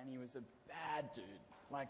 and 0.00 0.08
he 0.10 0.18
was 0.18 0.34
a 0.34 0.42
bad 0.68 1.12
dude. 1.14 1.24
Like, 1.70 1.88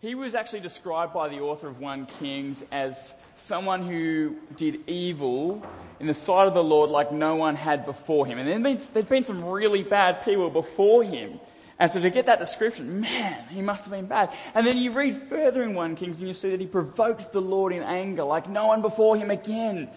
he 0.00 0.16
was 0.16 0.34
actually 0.34 0.60
described 0.60 1.14
by 1.14 1.28
the 1.28 1.38
author 1.38 1.68
of 1.68 1.78
1 1.78 2.06
Kings 2.06 2.64
as 2.72 3.14
someone 3.36 3.86
who 3.86 4.36
did 4.56 4.88
evil 4.88 5.64
in 6.00 6.08
the 6.08 6.14
sight 6.14 6.48
of 6.48 6.54
the 6.54 6.64
Lord 6.64 6.90
like 6.90 7.12
no 7.12 7.36
one 7.36 7.54
had 7.54 7.86
before 7.86 8.26
him. 8.26 8.38
And 8.38 8.48
there'd 8.48 8.62
been, 8.62 8.88
there'd 8.92 9.08
been 9.08 9.24
some 9.24 9.44
really 9.44 9.84
bad 9.84 10.24
people 10.24 10.50
before 10.50 11.04
him. 11.04 11.38
And 11.78 11.90
so 11.90 12.00
to 12.00 12.10
get 12.10 12.26
that 12.26 12.40
description, 12.40 13.00
man, 13.00 13.46
he 13.48 13.62
must 13.62 13.84
have 13.84 13.92
been 13.92 14.06
bad. 14.06 14.34
And 14.54 14.66
then 14.66 14.76
you 14.76 14.90
read 14.90 15.14
further 15.14 15.62
in 15.62 15.74
1 15.74 15.94
Kings 15.94 16.18
and 16.18 16.26
you 16.26 16.34
see 16.34 16.50
that 16.50 16.60
he 16.60 16.66
provoked 16.66 17.32
the 17.32 17.40
Lord 17.40 17.72
in 17.72 17.82
anger 17.84 18.24
like 18.24 18.48
no 18.48 18.66
one 18.66 18.82
before 18.82 19.16
him 19.16 19.30
again. 19.30 19.88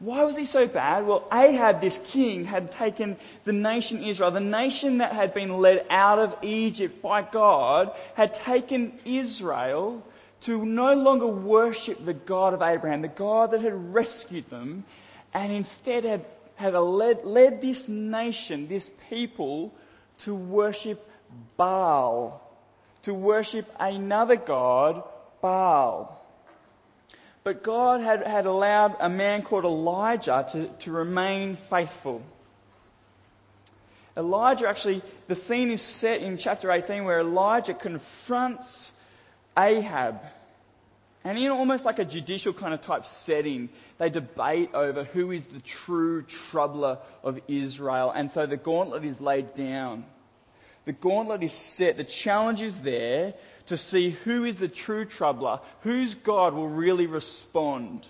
Why 0.00 0.24
was 0.24 0.34
he 0.34 0.46
so 0.46 0.66
bad? 0.66 1.06
Well, 1.06 1.28
Ahab, 1.30 1.82
this 1.82 2.00
king, 2.06 2.44
had 2.44 2.72
taken 2.72 3.18
the 3.44 3.52
nation 3.52 4.02
Israel, 4.02 4.30
the 4.30 4.40
nation 4.40 4.98
that 4.98 5.12
had 5.12 5.34
been 5.34 5.58
led 5.58 5.84
out 5.90 6.18
of 6.18 6.36
Egypt 6.42 7.02
by 7.02 7.20
God, 7.20 7.92
had 8.14 8.32
taken 8.32 8.98
Israel 9.04 10.02
to 10.42 10.64
no 10.64 10.94
longer 10.94 11.26
worship 11.26 12.02
the 12.02 12.14
God 12.14 12.54
of 12.54 12.62
Abraham, 12.62 13.02
the 13.02 13.08
God 13.08 13.50
that 13.50 13.60
had 13.60 13.94
rescued 13.94 14.48
them, 14.48 14.84
and 15.34 15.52
instead 15.52 16.04
had, 16.04 16.24
had 16.56 16.72
led, 16.72 17.26
led 17.26 17.60
this 17.60 17.86
nation, 17.86 18.68
this 18.68 18.90
people, 19.10 19.70
to 20.20 20.34
worship 20.34 21.06
Baal, 21.58 22.40
to 23.02 23.12
worship 23.12 23.70
another 23.78 24.36
God, 24.36 25.02
Baal. 25.42 26.19
But 27.42 27.62
God 27.62 28.00
had, 28.02 28.26
had 28.26 28.46
allowed 28.46 28.96
a 29.00 29.08
man 29.08 29.42
called 29.42 29.64
Elijah 29.64 30.46
to, 30.52 30.68
to 30.80 30.92
remain 30.92 31.56
faithful. 31.68 32.22
Elijah 34.16 34.68
actually, 34.68 35.02
the 35.28 35.34
scene 35.34 35.70
is 35.70 35.80
set 35.80 36.20
in 36.20 36.36
chapter 36.36 36.70
18 36.70 37.04
where 37.04 37.20
Elijah 37.20 37.74
confronts 37.74 38.92
Ahab. 39.56 40.20
And 41.24 41.38
in 41.38 41.50
almost 41.50 41.84
like 41.84 41.98
a 41.98 42.04
judicial 42.04 42.52
kind 42.52 42.74
of 42.74 42.80
type 42.80 43.06
setting, 43.06 43.68
they 43.98 44.10
debate 44.10 44.70
over 44.74 45.04
who 45.04 45.30
is 45.32 45.46
the 45.46 45.60
true 45.60 46.22
troubler 46.22 46.98
of 47.22 47.40
Israel. 47.46 48.10
And 48.10 48.30
so 48.30 48.46
the 48.46 48.56
gauntlet 48.56 49.04
is 49.04 49.20
laid 49.20 49.54
down. 49.54 50.04
The 50.86 50.92
gauntlet 50.92 51.42
is 51.42 51.52
set. 51.52 51.96
The 51.96 52.04
challenge 52.04 52.62
is 52.62 52.76
there 52.78 53.34
to 53.70 53.76
see 53.76 54.10
who 54.10 54.44
is 54.44 54.56
the 54.56 54.68
true 54.68 55.04
troubler, 55.04 55.60
whose 55.82 56.16
God 56.16 56.54
will 56.54 56.68
really 56.68 57.06
respond, 57.06 58.06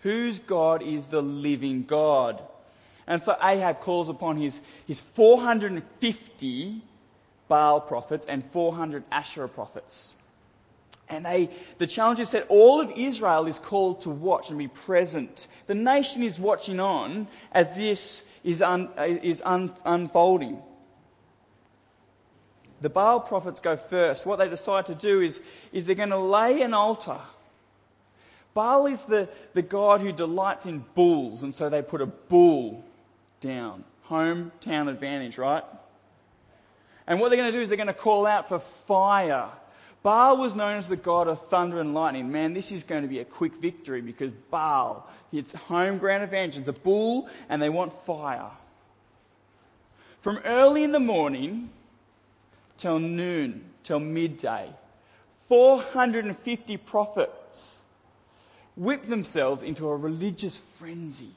whose 0.00 0.38
God 0.38 0.82
is 0.82 1.06
the 1.06 1.22
living 1.22 1.84
God. 1.84 2.42
And 3.06 3.22
so 3.22 3.34
Ahab 3.42 3.80
calls 3.80 4.10
upon 4.10 4.36
his, 4.36 4.60
his 4.86 5.00
450 5.00 6.82
Baal 7.48 7.80
prophets 7.80 8.26
and 8.28 8.44
400 8.52 9.04
Asherah 9.10 9.48
prophets. 9.48 10.12
And 11.08 11.24
they, 11.24 11.48
the 11.78 11.86
challenge 11.86 12.20
is 12.20 12.32
that 12.32 12.48
all 12.50 12.82
of 12.82 12.90
Israel 12.90 13.46
is 13.46 13.58
called 13.58 14.02
to 14.02 14.10
watch 14.10 14.50
and 14.50 14.58
be 14.58 14.68
present. 14.68 15.46
The 15.66 15.74
nation 15.74 16.22
is 16.22 16.38
watching 16.38 16.78
on 16.78 17.26
as 17.52 17.74
this 17.74 18.22
is, 18.44 18.60
un, 18.60 18.90
is 18.98 19.40
un, 19.42 19.72
unfolding 19.86 20.62
the 22.80 22.88
Baal 22.88 23.20
prophets 23.20 23.60
go 23.60 23.76
first. 23.76 24.24
What 24.24 24.38
they 24.38 24.48
decide 24.48 24.86
to 24.86 24.94
do 24.94 25.20
is, 25.20 25.42
is 25.72 25.86
they're 25.86 25.94
going 25.94 26.10
to 26.10 26.18
lay 26.18 26.62
an 26.62 26.74
altar. 26.74 27.18
Baal 28.54 28.86
is 28.86 29.04
the, 29.04 29.28
the 29.54 29.62
god 29.62 30.00
who 30.00 30.12
delights 30.12 30.66
in 30.66 30.84
bulls, 30.94 31.42
and 31.42 31.54
so 31.54 31.68
they 31.68 31.82
put 31.82 32.00
a 32.00 32.06
bull 32.06 32.84
down. 33.40 33.84
Hometown 34.08 34.88
advantage, 34.88 35.38
right? 35.38 35.64
And 37.06 37.20
what 37.20 37.28
they're 37.28 37.38
going 37.38 37.52
to 37.52 37.56
do 37.56 37.62
is 37.62 37.68
they're 37.68 37.76
going 37.76 37.88
to 37.88 37.94
call 37.94 38.26
out 38.26 38.48
for 38.48 38.58
fire. 38.86 39.48
Baal 40.02 40.36
was 40.36 40.54
known 40.54 40.76
as 40.76 40.88
the 40.88 40.96
god 40.96 41.28
of 41.28 41.48
thunder 41.48 41.80
and 41.80 41.94
lightning. 41.94 42.30
Man, 42.30 42.54
this 42.54 42.70
is 42.70 42.84
going 42.84 43.02
to 43.02 43.08
be 43.08 43.18
a 43.18 43.24
quick 43.24 43.56
victory 43.56 44.00
because 44.00 44.30
Baal, 44.50 45.08
it's 45.32 45.52
home 45.52 45.98
ground 45.98 46.22
advantage. 46.22 46.58
It's 46.58 46.68
a 46.68 46.72
bull, 46.72 47.28
and 47.48 47.60
they 47.60 47.68
want 47.68 47.92
fire. 48.04 48.50
From 50.20 50.38
early 50.44 50.84
in 50.84 50.92
the 50.92 51.00
morning, 51.00 51.70
till 52.78 52.98
noon, 52.98 53.64
till 53.84 54.00
midday. 54.00 54.70
450 55.48 56.76
prophets 56.78 57.78
whip 58.76 59.02
themselves 59.04 59.62
into 59.62 59.88
a 59.88 59.96
religious 59.96 60.58
frenzy 60.78 61.30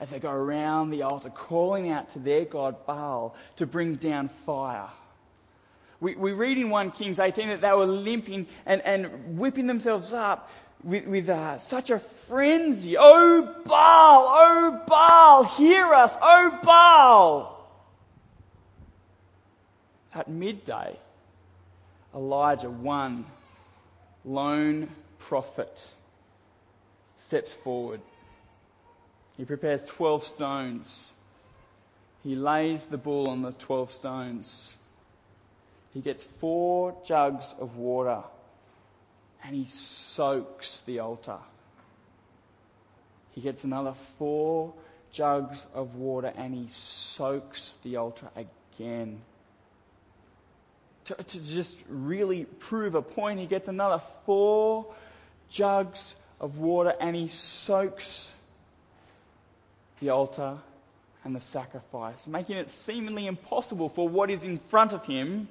as 0.00 0.10
they 0.10 0.20
go 0.20 0.30
around 0.30 0.90
the 0.90 1.02
altar 1.02 1.30
calling 1.30 1.90
out 1.90 2.10
to 2.10 2.18
their 2.18 2.44
god 2.44 2.86
Baal 2.86 3.34
to 3.56 3.66
bring 3.66 3.96
down 3.96 4.28
fire. 4.46 4.88
We, 6.00 6.14
we 6.14 6.32
read 6.32 6.58
in 6.58 6.70
1 6.70 6.92
Kings 6.92 7.18
18 7.18 7.48
that 7.48 7.60
they 7.60 7.72
were 7.72 7.86
limping 7.86 8.46
and, 8.64 8.80
and 8.82 9.38
whipping 9.38 9.66
themselves 9.66 10.12
up 10.12 10.48
with, 10.84 11.06
with 11.06 11.28
uh, 11.28 11.58
such 11.58 11.90
a 11.90 11.98
frenzy. 11.98 12.96
Oh 12.96 13.42
Baal! 13.64 14.26
Oh 14.28 14.82
Baal! 14.86 15.42
Hear 15.42 15.92
us! 15.92 16.16
Oh 16.22 16.58
Baal! 16.62 17.57
At 20.18 20.26
midday, 20.26 20.98
Elijah, 22.12 22.68
one 22.68 23.24
lone 24.24 24.88
prophet, 25.20 25.86
steps 27.16 27.54
forward. 27.54 28.00
He 29.36 29.44
prepares 29.44 29.84
12 29.84 30.24
stones. 30.24 31.12
He 32.24 32.34
lays 32.34 32.86
the 32.86 32.98
bull 32.98 33.30
on 33.30 33.42
the 33.42 33.52
12 33.52 33.92
stones. 33.92 34.74
He 35.94 36.00
gets 36.00 36.24
four 36.24 36.96
jugs 37.04 37.54
of 37.60 37.76
water 37.76 38.24
and 39.44 39.54
he 39.54 39.66
soaks 39.66 40.80
the 40.80 40.98
altar. 40.98 41.38
He 43.36 43.40
gets 43.40 43.62
another 43.62 43.94
four 44.18 44.74
jugs 45.12 45.64
of 45.74 45.94
water 45.94 46.32
and 46.36 46.52
he 46.52 46.66
soaks 46.66 47.78
the 47.84 47.98
altar 47.98 48.28
again 48.34 49.20
to, 51.08 51.14
to 51.14 51.40
just 51.40 51.76
really 51.88 52.44
prove 52.44 52.94
a 52.94 53.02
point, 53.02 53.40
he 53.40 53.46
gets 53.46 53.68
another 53.68 54.02
four 54.26 54.86
jugs 55.50 56.14
of 56.40 56.58
water 56.58 56.92
and 57.00 57.16
he 57.16 57.28
soaks 57.28 58.34
the 60.00 60.10
altar 60.10 60.58
and 61.24 61.34
the 61.34 61.40
sacrifice, 61.40 62.26
making 62.26 62.56
it 62.56 62.70
seemingly 62.70 63.26
impossible 63.26 63.88
for 63.88 64.08
what 64.08 64.30
is 64.30 64.44
in 64.44 64.58
front 64.58 64.92
of 64.92 65.04
him 65.04 65.48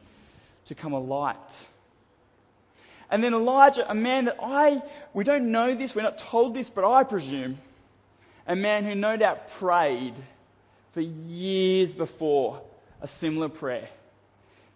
to 0.66 0.76
come 0.76 0.94
alight. 0.94 1.68
And 3.10 3.24
then 3.24 3.34
Elijah, 3.34 3.90
a 3.90 3.96
man 3.96 4.26
that 4.26 4.38
I, 4.42 4.82
we 5.14 5.24
don't 5.24 5.52
know 5.52 5.74
this, 5.76 5.96
we're 5.96 6.02
not 6.04 6.18
told 6.18 6.54
this, 6.54 6.70
but 6.70 6.90
I 6.90 7.04
presume, 7.04 7.58
a 8.46 8.56
man 8.56 8.86
who 8.86 8.96
no 8.96 9.18
doubt 9.18 9.50
prayed 9.52 10.14
for 10.94 11.02
years 11.02 11.94
before 11.94 12.62
a 13.02 13.08
similar 13.08 13.50
prayer 13.50 13.88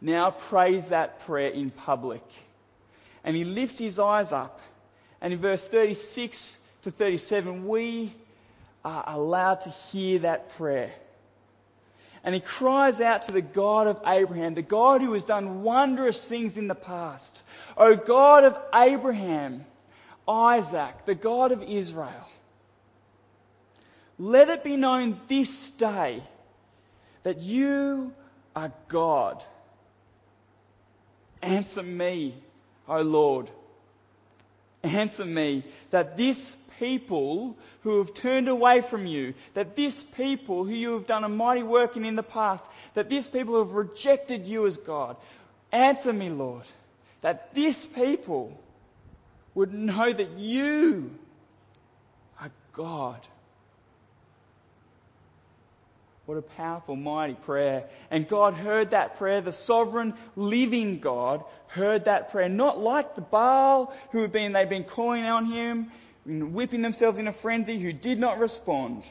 now 0.02 0.32
prays 0.32 0.90
that 0.90 1.20
prayer 1.22 1.50
in 1.50 1.70
public. 1.70 2.24
And 3.24 3.36
he 3.36 3.44
lifts 3.44 3.78
his 3.78 4.00
eyes 4.00 4.32
up. 4.32 4.60
And 5.22 5.32
in 5.32 5.40
verse 5.40 5.64
36 5.64 6.58
to 6.82 6.92
37, 6.92 7.68
we 7.68 8.14
are 8.84 9.04
allowed 9.08 9.62
to 9.62 9.70
hear 9.70 10.20
that 10.20 10.50
prayer. 10.58 10.92
And 12.24 12.34
he 12.34 12.42
cries 12.42 13.00
out 13.02 13.24
to 13.24 13.32
the 13.32 13.42
God 13.42 13.88
of 13.88 14.02
Abraham, 14.06 14.56
the 14.56 14.62
God 14.64 15.02
who 15.02 15.14
has 15.14 15.26
done 15.26 15.62
wondrous 15.62 16.28
things 16.28 16.58
in 16.58 16.68
the 16.68 16.76
past. 16.76 17.40
O 17.78 17.96
God 17.96 18.44
of 18.44 18.58
Abraham, 18.74 19.66
Isaac, 20.28 21.06
the 21.06 21.16
God 21.16 21.52
of 21.52 21.64
Israel, 21.64 22.28
let 24.18 24.50
it 24.50 24.64
be 24.64 24.78
known 24.78 25.20
this 25.28 25.72
day 25.72 26.24
that 27.24 27.40
you 27.40 28.14
are 28.56 28.72
God 28.88 29.44
Answer 31.42 31.84
me, 31.84 32.36
O 32.88 33.02
Lord. 33.02 33.50
Answer 34.84 35.26
me 35.26 35.64
that 35.92 36.18
this 36.18 36.56
people 36.80 37.56
who 37.82 38.00
have 38.00 38.14
turned 38.14 38.48
away 38.48 38.82
from 38.82 39.06
you, 39.06 39.34
that 39.54 39.76
this 39.76 40.04
people 40.04 40.64
who 40.64 40.74
you 40.74 40.94
have 40.94 41.06
done 41.06 41.24
a 41.24 41.30
mighty 41.30 41.64
work 41.64 41.96
in 41.98 42.06
in 42.06 42.16
the 42.16 42.24
past, 42.24 42.66
that 42.96 43.10
this 43.10 43.28
people 43.28 43.54
who 43.54 43.60
have 43.60 43.74
rejected 43.74 44.46
you 44.46 44.66
as 44.66 44.78
God, 44.78 45.18
answer 45.72 46.12
me, 46.12 46.30
Lord, 46.30 46.66
that 47.22 47.54
this 47.54 47.86
people 47.86 48.60
would 49.54 49.74
know 49.74 50.12
that 50.12 50.32
you 50.38 51.12
are 52.40 52.52
God 52.74 53.20
what 56.32 56.38
a 56.38 56.42
powerful, 56.56 56.96
mighty 56.96 57.34
prayer. 57.34 57.90
And 58.10 58.26
God 58.26 58.54
heard 58.54 58.92
that 58.92 59.18
prayer. 59.18 59.42
The 59.42 59.52
sovereign, 59.52 60.14
living 60.38 61.00
God 61.00 61.44
heard 61.68 62.06
that 62.06 62.32
prayer. 62.32 62.48
Not 62.48 62.80
like 62.80 63.16
the 63.16 63.22
Baal 63.22 63.94
who 64.14 64.22
had 64.22 64.32
been, 64.32 64.54
they'd 64.54 64.70
been 64.70 64.86
calling 64.86 65.26
on 65.26 65.52
him, 65.52 65.92
whipping 66.26 66.82
themselves 66.84 67.20
in 67.20 67.28
a 67.28 67.34
frenzy, 67.34 67.78
who 67.80 67.92
did 67.92 68.18
not 68.18 68.40
respond. 68.40 69.04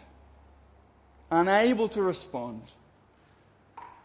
Unable 1.30 1.90
to 1.90 2.00
respond. 2.00 2.62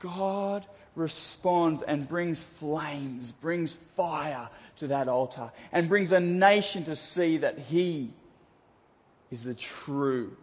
God 0.02 0.66
responds 0.94 1.84
and 1.84 2.10
brings 2.10 2.44
flames, 2.44 3.32
brings 3.32 3.72
fire 3.96 4.50
to 4.80 4.88
that 4.88 5.08
altar, 5.08 5.54
and 5.72 5.88
brings 5.88 6.12
a 6.12 6.20
nation 6.20 6.84
to 6.84 6.98
see 6.98 7.38
that 7.38 7.60
He 7.60 8.12
is 9.32 9.46
the 9.46 9.56
true 9.56 10.36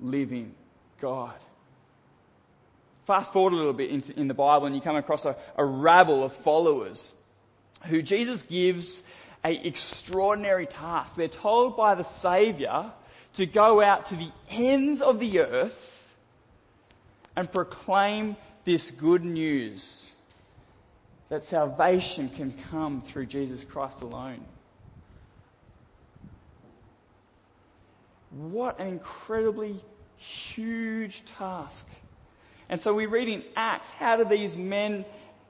living 0.00 0.54
God. 0.98 1.34
Fast 3.06 3.32
forward 3.32 3.52
a 3.52 3.56
little 3.56 3.72
bit 3.72 4.10
in, 4.16 4.26
the 4.26 4.34
Bible, 4.34 4.66
and 4.66 4.74
you 4.74 4.82
come 4.82 4.96
across 4.96 5.24
a, 5.26 5.36
a 5.56 5.64
rabble 5.64 6.24
of 6.24 6.32
followers 6.32 7.12
who 7.84 8.02
Jesus 8.02 8.42
gives 8.42 9.04
a 9.44 9.52
extraordinary 9.52 10.66
task. 10.66 11.14
They're 11.14 11.28
told 11.28 11.76
by 11.76 11.94
the 11.94 12.02
Saviour 12.02 12.92
to 13.34 13.46
go 13.46 13.80
out 13.80 14.06
to 14.06 14.16
the 14.16 14.30
ends 14.50 15.02
of 15.02 15.20
the 15.20 15.40
earth 15.40 16.04
and 17.36 17.50
proclaim 17.50 18.36
this 18.64 18.90
good 18.90 19.24
news 19.24 20.10
that 21.28 21.44
salvation 21.44 22.28
can 22.28 22.52
come 22.70 23.02
through 23.02 23.26
Jesus 23.26 23.62
Christ 23.62 24.02
alone. 24.02 24.44
What 28.30 28.80
an 28.80 28.88
incredibly 28.88 29.80
huge 30.16 31.22
task. 31.38 31.86
And 32.68 32.80
so 32.80 32.94
we 32.94 33.06
read 33.06 33.28
in 33.28 33.44
Acts, 33.54 33.90
how 33.90 34.16
do 34.16 34.24
these 34.24 34.56
men 34.56 35.04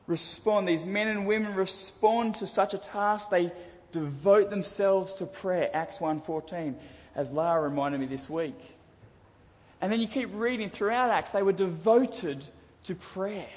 respond? 0.06 0.68
These 0.68 0.84
men 0.84 1.08
and 1.08 1.26
women 1.26 1.54
respond 1.54 2.36
to 2.36 2.46
such 2.46 2.74
a 2.74 2.78
task. 2.78 3.30
They 3.30 3.52
devote 3.92 4.50
themselves 4.50 5.14
to 5.14 5.26
prayer. 5.26 5.70
Acts 5.72 5.98
1.14, 5.98 6.74
as 7.14 7.30
Lara 7.30 7.62
reminded 7.62 8.00
me 8.00 8.06
this 8.06 8.28
week. 8.28 8.58
And 9.80 9.92
then 9.92 10.00
you 10.00 10.08
keep 10.08 10.30
reading 10.34 10.68
throughout 10.68 11.10
Acts, 11.10 11.32
they 11.32 11.42
were 11.42 11.52
devoted 11.52 12.44
to 12.84 12.94
prayer. 12.94 13.48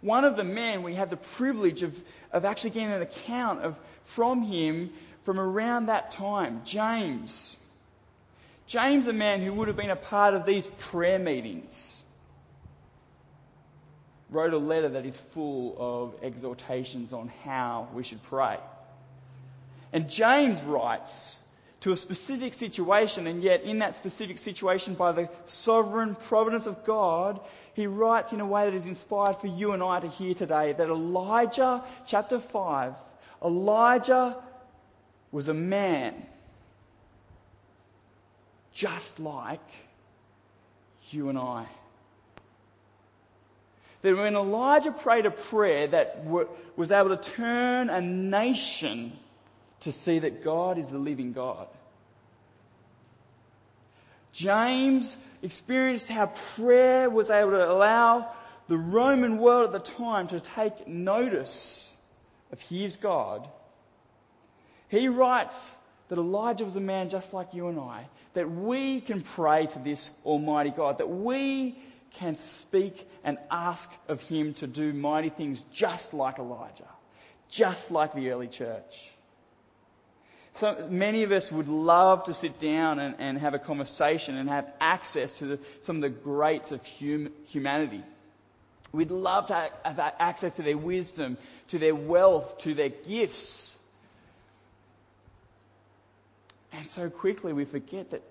One 0.00 0.24
of 0.24 0.36
the 0.36 0.44
men, 0.44 0.82
we 0.82 0.94
have 0.96 1.10
the 1.10 1.16
privilege 1.16 1.82
of, 1.82 1.96
of 2.30 2.44
actually 2.44 2.70
getting 2.70 2.92
an 2.92 3.02
account 3.02 3.62
of 3.62 3.78
from 4.04 4.42
him 4.42 4.90
from 5.24 5.40
around 5.40 5.86
that 5.86 6.10
time, 6.10 6.60
James. 6.64 7.56
James, 8.66 9.06
a 9.06 9.12
man 9.12 9.42
who 9.42 9.52
would 9.52 9.68
have 9.68 9.76
been 9.76 9.90
a 9.90 9.96
part 9.96 10.34
of 10.34 10.44
these 10.44 10.66
prayer 10.66 11.18
meetings, 11.18 12.02
wrote 14.34 14.52
a 14.52 14.58
letter 14.58 14.90
that 14.90 15.06
is 15.06 15.18
full 15.18 15.76
of 15.78 16.14
exhortations 16.22 17.12
on 17.12 17.28
how 17.44 17.88
we 17.94 18.02
should 18.02 18.22
pray. 18.24 18.58
And 19.92 20.10
James 20.10 20.60
writes 20.62 21.38
to 21.82 21.92
a 21.92 21.96
specific 21.96 22.54
situation, 22.54 23.26
and 23.26 23.42
yet 23.42 23.62
in 23.62 23.78
that 23.78 23.94
specific 23.94 24.38
situation, 24.38 24.94
by 24.94 25.12
the 25.12 25.28
sovereign 25.44 26.16
providence 26.16 26.66
of 26.66 26.84
God, 26.84 27.40
he 27.74 27.86
writes 27.86 28.32
in 28.32 28.40
a 28.40 28.46
way 28.46 28.64
that 28.64 28.74
is 28.74 28.86
inspired 28.86 29.36
for 29.36 29.46
you 29.46 29.72
and 29.72 29.82
I 29.82 30.00
to 30.00 30.08
hear 30.08 30.34
today 30.34 30.72
that 30.72 30.88
Elijah, 30.88 31.84
chapter 32.06 32.40
5, 32.40 32.94
Elijah 33.44 34.36
was 35.30 35.48
a 35.48 35.54
man 35.54 36.14
just 38.72 39.20
like 39.20 39.60
you 41.10 41.28
and 41.28 41.38
I. 41.38 41.66
That 44.04 44.18
when 44.18 44.36
Elijah 44.36 44.92
prayed 44.92 45.24
a 45.24 45.30
prayer 45.30 45.88
that 45.88 46.26
was 46.76 46.92
able 46.92 47.16
to 47.16 47.30
turn 47.30 47.88
a 47.88 48.02
nation 48.02 49.14
to 49.80 49.92
see 49.92 50.18
that 50.18 50.44
God 50.44 50.76
is 50.76 50.90
the 50.90 50.98
living 50.98 51.32
God. 51.32 51.68
James 54.32 55.16
experienced 55.40 56.10
how 56.10 56.26
prayer 56.26 57.08
was 57.08 57.30
able 57.30 57.52
to 57.52 57.66
allow 57.66 58.30
the 58.68 58.76
Roman 58.76 59.38
world 59.38 59.74
at 59.74 59.84
the 59.84 59.92
time 59.92 60.28
to 60.28 60.40
take 60.40 60.86
notice 60.86 61.96
of 62.52 62.60
his 62.60 62.98
God. 62.98 63.48
He 64.88 65.08
writes 65.08 65.74
that 66.08 66.18
Elijah 66.18 66.64
was 66.64 66.76
a 66.76 66.80
man 66.80 67.08
just 67.08 67.32
like 67.32 67.54
you 67.54 67.68
and 67.68 67.80
I, 67.80 68.04
that 68.34 68.50
we 68.50 69.00
can 69.00 69.22
pray 69.22 69.64
to 69.64 69.78
this 69.78 70.10
Almighty 70.26 70.74
God, 70.76 70.98
that 70.98 71.08
we 71.08 71.78
can 72.18 72.36
speak 72.36 73.08
and 73.22 73.38
ask 73.50 73.90
of 74.08 74.20
Him 74.20 74.54
to 74.54 74.66
do 74.66 74.92
mighty 74.92 75.30
things 75.30 75.62
just 75.72 76.14
like 76.14 76.38
Elijah, 76.38 76.88
just 77.50 77.90
like 77.90 78.14
the 78.14 78.30
early 78.30 78.48
church. 78.48 79.10
So 80.54 80.86
many 80.88 81.24
of 81.24 81.32
us 81.32 81.50
would 81.50 81.66
love 81.68 82.24
to 82.24 82.34
sit 82.34 82.60
down 82.60 83.00
and, 83.00 83.16
and 83.18 83.38
have 83.38 83.54
a 83.54 83.58
conversation 83.58 84.36
and 84.36 84.48
have 84.48 84.72
access 84.80 85.32
to 85.32 85.46
the, 85.46 85.58
some 85.80 85.96
of 85.96 86.02
the 86.02 86.10
greats 86.10 86.70
of 86.70 86.80
hum, 86.86 87.30
humanity. 87.46 88.02
We'd 88.92 89.10
love 89.10 89.46
to 89.46 89.70
have 89.84 89.98
access 90.20 90.54
to 90.56 90.62
their 90.62 90.78
wisdom, 90.78 91.36
to 91.68 91.80
their 91.80 91.96
wealth, 91.96 92.58
to 92.58 92.74
their 92.74 92.90
gifts. 92.90 93.76
And 96.72 96.88
so 96.88 97.10
quickly 97.10 97.52
we 97.52 97.64
forget 97.64 98.12
that 98.12 98.22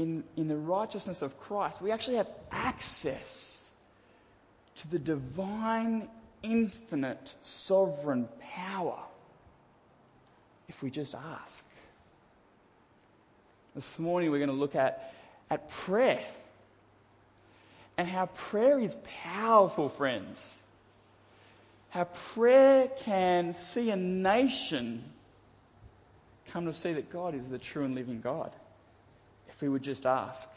in, 0.00 0.24
in 0.34 0.48
the 0.48 0.56
righteousness 0.56 1.20
of 1.20 1.38
Christ, 1.38 1.82
we 1.82 1.90
actually 1.92 2.16
have 2.16 2.30
access 2.50 3.66
to 4.76 4.90
the 4.90 4.98
divine, 4.98 6.08
infinite, 6.42 7.34
sovereign 7.42 8.26
power 8.40 8.98
if 10.70 10.82
we 10.82 10.90
just 10.90 11.14
ask. 11.14 11.62
This 13.74 13.98
morning 13.98 14.30
we're 14.30 14.38
going 14.38 14.48
to 14.48 14.56
look 14.56 14.74
at, 14.74 15.12
at 15.50 15.68
prayer 15.68 16.24
and 17.98 18.08
how 18.08 18.24
prayer 18.24 18.80
is 18.80 18.96
powerful, 19.24 19.90
friends. 19.90 20.58
How 21.90 22.04
prayer 22.04 22.88
can 23.00 23.52
see 23.52 23.90
a 23.90 23.96
nation 23.96 25.04
come 26.52 26.64
to 26.64 26.72
see 26.72 26.94
that 26.94 27.10
God 27.10 27.34
is 27.34 27.46
the 27.48 27.58
true 27.58 27.84
and 27.84 27.94
living 27.94 28.22
God, 28.22 28.50
if 29.60 29.62
we 29.62 29.68
would 29.68 29.82
just 29.82 30.06
ask. 30.06 30.48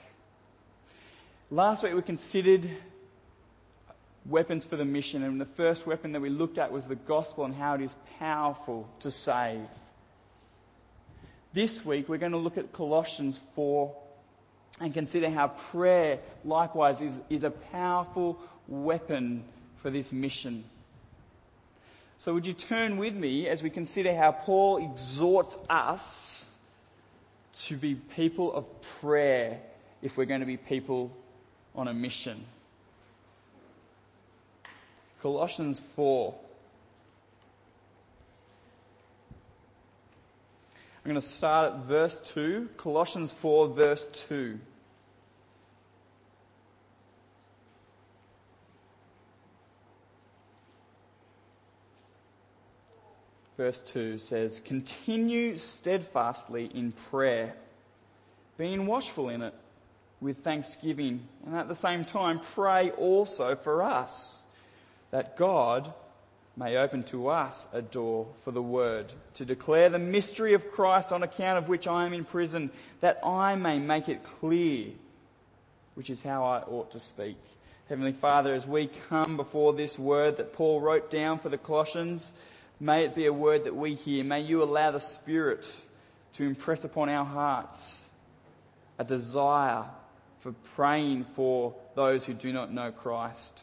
Last 1.52 1.84
week 1.84 1.94
we 1.94 2.02
considered 2.02 2.70
weapons 4.26 4.66
for 4.66 4.78
the 4.78 4.86
mission, 4.86 5.24
and 5.24 5.42
the 5.42 5.46
first 5.46 5.86
weapon 5.86 6.14
that 6.14 6.22
we 6.22 6.30
looked 6.30 6.58
at 6.58 6.72
was 6.72 6.86
the 6.86 6.96
gospel 6.96 7.44
and 7.44 7.54
how 7.54 7.74
it 7.74 7.82
is 7.82 7.94
powerful 8.18 8.88
to 9.02 9.12
save. 9.12 9.68
This 11.52 11.86
week 11.86 12.08
we're 12.08 12.18
going 12.18 12.32
to 12.32 12.38
look 12.38 12.58
at 12.58 12.72
Colossians 12.72 13.42
4 13.56 13.94
and 14.80 14.94
consider 14.94 15.30
how 15.30 15.50
prayer, 15.50 16.20
likewise, 16.46 17.02
is, 17.02 17.20
is 17.30 17.44
a 17.44 17.52
powerful 17.52 18.40
weapon 18.70 19.44
for 19.82 19.90
this 19.92 20.14
mission. 20.14 20.64
So, 22.16 22.34
would 22.34 22.46
you 22.46 22.54
turn 22.54 22.96
with 22.96 23.14
me 23.14 23.50
as 23.50 23.62
we 23.62 23.70
consider 23.70 24.16
how 24.16 24.32
Paul 24.32 24.78
exhorts 24.78 25.58
us 25.70 26.50
to 27.54 27.76
be 27.76 27.96
people 27.96 28.54
of 28.54 28.66
prayer 29.00 29.60
if 30.02 30.18
we're 30.18 30.26
going 30.26 30.40
to 30.42 30.46
be 30.46 30.58
people 30.58 31.12
on 31.76 31.88
a 31.88 31.94
mission? 31.94 32.44
Colossians 35.22 35.80
4. 35.96 36.34
I'm 41.06 41.10
going 41.12 41.20
to 41.20 41.28
start 41.28 41.74
at 41.74 41.80
verse 41.86 42.20
2, 42.34 42.70
Colossians 42.78 43.34
4, 43.34 43.68
verse 43.70 44.08
2. 44.30 44.58
Verse 53.58 53.80
2 53.82 54.18
says, 54.18 54.60
Continue 54.60 55.58
steadfastly 55.58 56.72
in 56.74 56.92
prayer, 56.92 57.54
being 58.58 58.88
watchful 58.88 59.30
in 59.30 59.44
it 59.44 59.54
with 60.20 60.44
thanksgiving, 60.44 61.28
and 61.46 61.56
at 61.56 61.68
the 61.68 61.76
same 61.76 62.04
time 62.06 62.40
pray 62.56 62.90
also 62.92 63.56
for 63.56 63.84
us, 63.84 64.42
that 65.12 65.38
God 65.38 65.94
may 66.56 66.78
open 66.78 67.04
to 67.04 67.28
us 67.30 67.68
a 67.74 67.82
door 67.82 68.28
for 68.44 68.52
the 68.52 68.62
word 68.62 69.12
to 69.36 69.46
declare 69.46 69.90
the 69.90 70.00
mystery 70.00 70.54
of 70.54 70.72
Christ 70.72 71.12
on 71.12 71.24
account 71.24 71.58
of 71.58 71.68
which 71.68 71.88
I 71.88 72.06
am 72.06 72.14
in 72.14 72.26
prison, 72.26 72.72
that 73.02 73.20
I 73.24 73.56
may 73.56 73.80
make 73.80 74.08
it 74.10 74.24
clear, 74.40 74.88
which 75.96 76.10
is 76.10 76.22
how 76.22 76.44
I 76.46 76.62
ought 76.62 76.92
to 76.92 77.00
speak. 77.00 77.38
Heavenly 77.90 78.14
Father, 78.14 78.54
as 78.54 78.66
we 78.66 78.90
come 79.10 79.36
before 79.36 79.74
this 79.74 80.00
word 80.00 80.38
that 80.38 80.54
Paul 80.54 80.80
wrote 80.80 81.12
down 81.12 81.40
for 81.40 81.50
the 81.50 81.58
Colossians, 81.58 82.32
may 82.84 83.06
it 83.06 83.16
be 83.16 83.26
a 83.26 83.34
word 83.34 83.66
that 83.66 83.76
we 83.76 83.96
hear. 83.96 84.24
May 84.24 84.42
you 84.42 84.64
allow 84.64 84.92
the 84.92 85.00
Spirit 85.00 85.72
to 86.34 86.44
impress 86.44 86.84
upon 86.84 87.10
our 87.10 87.26
hearts 87.26 88.04
a 89.00 89.04
desire 89.04 89.86
for 90.42 90.54
praying 90.76 91.26
for 91.36 91.76
those 91.96 92.26
who 92.26 92.34
do 92.34 92.52
not 92.52 92.74
know 92.74 92.92
Christ. 92.92 93.60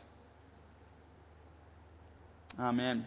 Amen. 2.58 3.04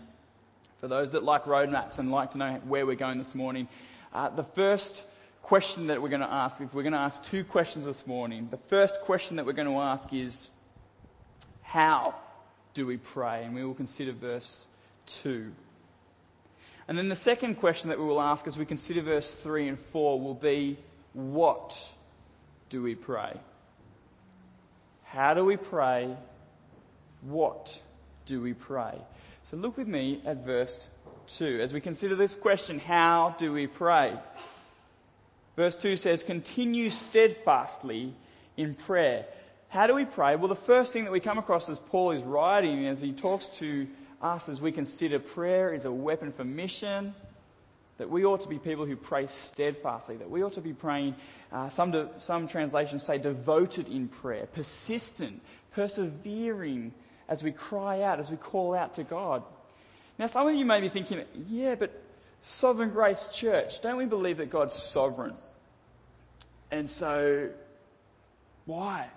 For 0.80 0.88
those 0.88 1.12
that 1.12 1.24
like 1.24 1.46
roadmaps 1.46 2.00
and 2.00 2.12
like 2.12 2.32
to 2.32 2.38
know 2.38 2.62
where 2.66 2.86
we're 2.86 2.96
going 2.96 3.18
this 3.18 3.36
morning, 3.36 3.68
uh, 4.14 4.30
the 4.30 4.44
first 4.44 5.04
question 5.42 5.88
that 5.88 6.02
we're 6.02 6.10
going 6.10 6.22
to 6.22 6.32
ask, 6.32 6.62
if 6.62 6.74
we're 6.74 6.84
going 6.84 6.94
to 6.94 7.00
ask 7.00 7.24
two 7.24 7.44
questions 7.44 7.86
this 7.86 8.06
morning, 8.06 8.48
the 8.52 8.58
first 8.70 9.02
question 9.02 9.38
that 9.38 9.46
we're 9.46 9.54
going 9.54 9.68
to 9.68 9.80
ask 9.80 10.12
is 10.14 10.50
how? 11.62 12.16
do 12.74 12.86
we 12.86 12.98
pray? 12.98 13.44
And 13.44 13.56
we 13.56 13.64
will 13.64 13.74
consider 13.74 14.12
verse 14.12 14.68
2. 15.24 15.52
And 16.88 16.98
then 16.98 17.10
the 17.10 17.16
second 17.16 17.56
question 17.56 17.90
that 17.90 18.00
we 18.00 18.06
will 18.06 18.22
ask 18.22 18.46
as 18.48 18.58
we 18.58 18.66
consider 18.66 19.02
verse 19.02 19.34
3 19.34 19.70
and 19.70 19.80
4 19.80 20.20
will 20.20 20.34
be 20.34 20.78
what 21.14 21.78
do 22.70 22.82
we 22.82 22.96
pray? 22.96 23.40
How 25.04 25.34
do 25.34 25.46
we 25.46 25.58
pray? 25.58 26.16
What 27.22 27.80
do 28.26 28.42
we 28.42 28.54
pray? 28.54 28.98
So 29.44 29.58
look 29.58 29.78
with 29.78 29.88
me 29.88 30.22
at 30.26 30.46
verse 30.46 30.90
2 31.28 31.60
as 31.62 31.74
we 31.74 31.82
consider 31.82 32.16
this 32.16 32.36
question 32.36 32.80
how 32.80 33.36
do 33.38 33.54
we 33.54 33.68
pray? 33.68 34.18
Verse 35.56 35.76
2 35.76 35.98
says, 35.98 36.24
Continue 36.24 36.90
steadfastly 36.90 38.14
in 38.58 38.74
prayer. 38.74 39.26
How 39.70 39.88
do 39.88 39.96
we 39.96 40.06
pray? 40.06 40.36
Well, 40.36 40.48
the 40.48 40.56
first 40.56 40.94
thing 40.94 41.06
that 41.06 41.12
we 41.12 41.20
come 41.20 41.38
across 41.38 41.70
as 41.70 41.80
Paul 41.80 42.12
is 42.12 42.24
writing 42.24 42.88
as 42.88 43.02
he 43.02 43.12
talks 43.12 43.48
to 43.58 43.88
us 44.24 44.50
as 44.50 44.62
we 44.62 44.72
consider 44.72 45.20
prayer 45.20 45.74
is 45.74 45.86
a 45.86 45.92
weapon 45.92 46.32
for 46.32 46.44
mission, 46.44 47.14
that 47.98 48.10
we 48.10 48.26
ought 48.26 48.42
to 48.42 48.48
be 48.48 48.58
people 48.58 48.86
who 48.86 48.96
pray 48.96 49.28
steadfastly, 49.28 50.18
that 50.18 50.30
we 50.30 50.44
ought 50.44 50.54
to 50.54 50.62
be 50.62 50.74
praying, 50.74 51.16
uh, 51.52 51.70
some, 51.70 51.92
de- 51.92 52.10
some 52.18 52.48
translations 52.48 53.04
say 53.04 53.18
devoted 53.18 53.88
in 53.88 54.08
prayer, 54.08 54.48
persistent, 54.48 55.42
persevering 55.74 56.94
as 57.28 57.44
we 57.44 57.52
cry 57.52 58.02
out, 58.02 58.20
as 58.20 58.32
we 58.32 58.38
call 58.38 58.74
out 58.74 58.96
to 58.96 59.04
God. 59.04 59.44
Now, 60.18 60.28
some 60.28 60.48
of 60.48 60.56
you 60.56 60.66
may 60.66 60.82
be 60.82 60.90
thinking, 60.90 61.24
yeah, 61.48 61.76
but 61.76 61.92
Sovereign 62.42 62.90
Grace 62.90 63.30
Church, 63.30 63.82
don't 63.82 63.98
we 63.98 64.06
believe 64.06 64.38
that 64.38 64.50
God's 64.50 64.74
sovereign? 64.74 65.36
And 66.72 66.90
so, 66.90 67.50
why? 68.66 69.08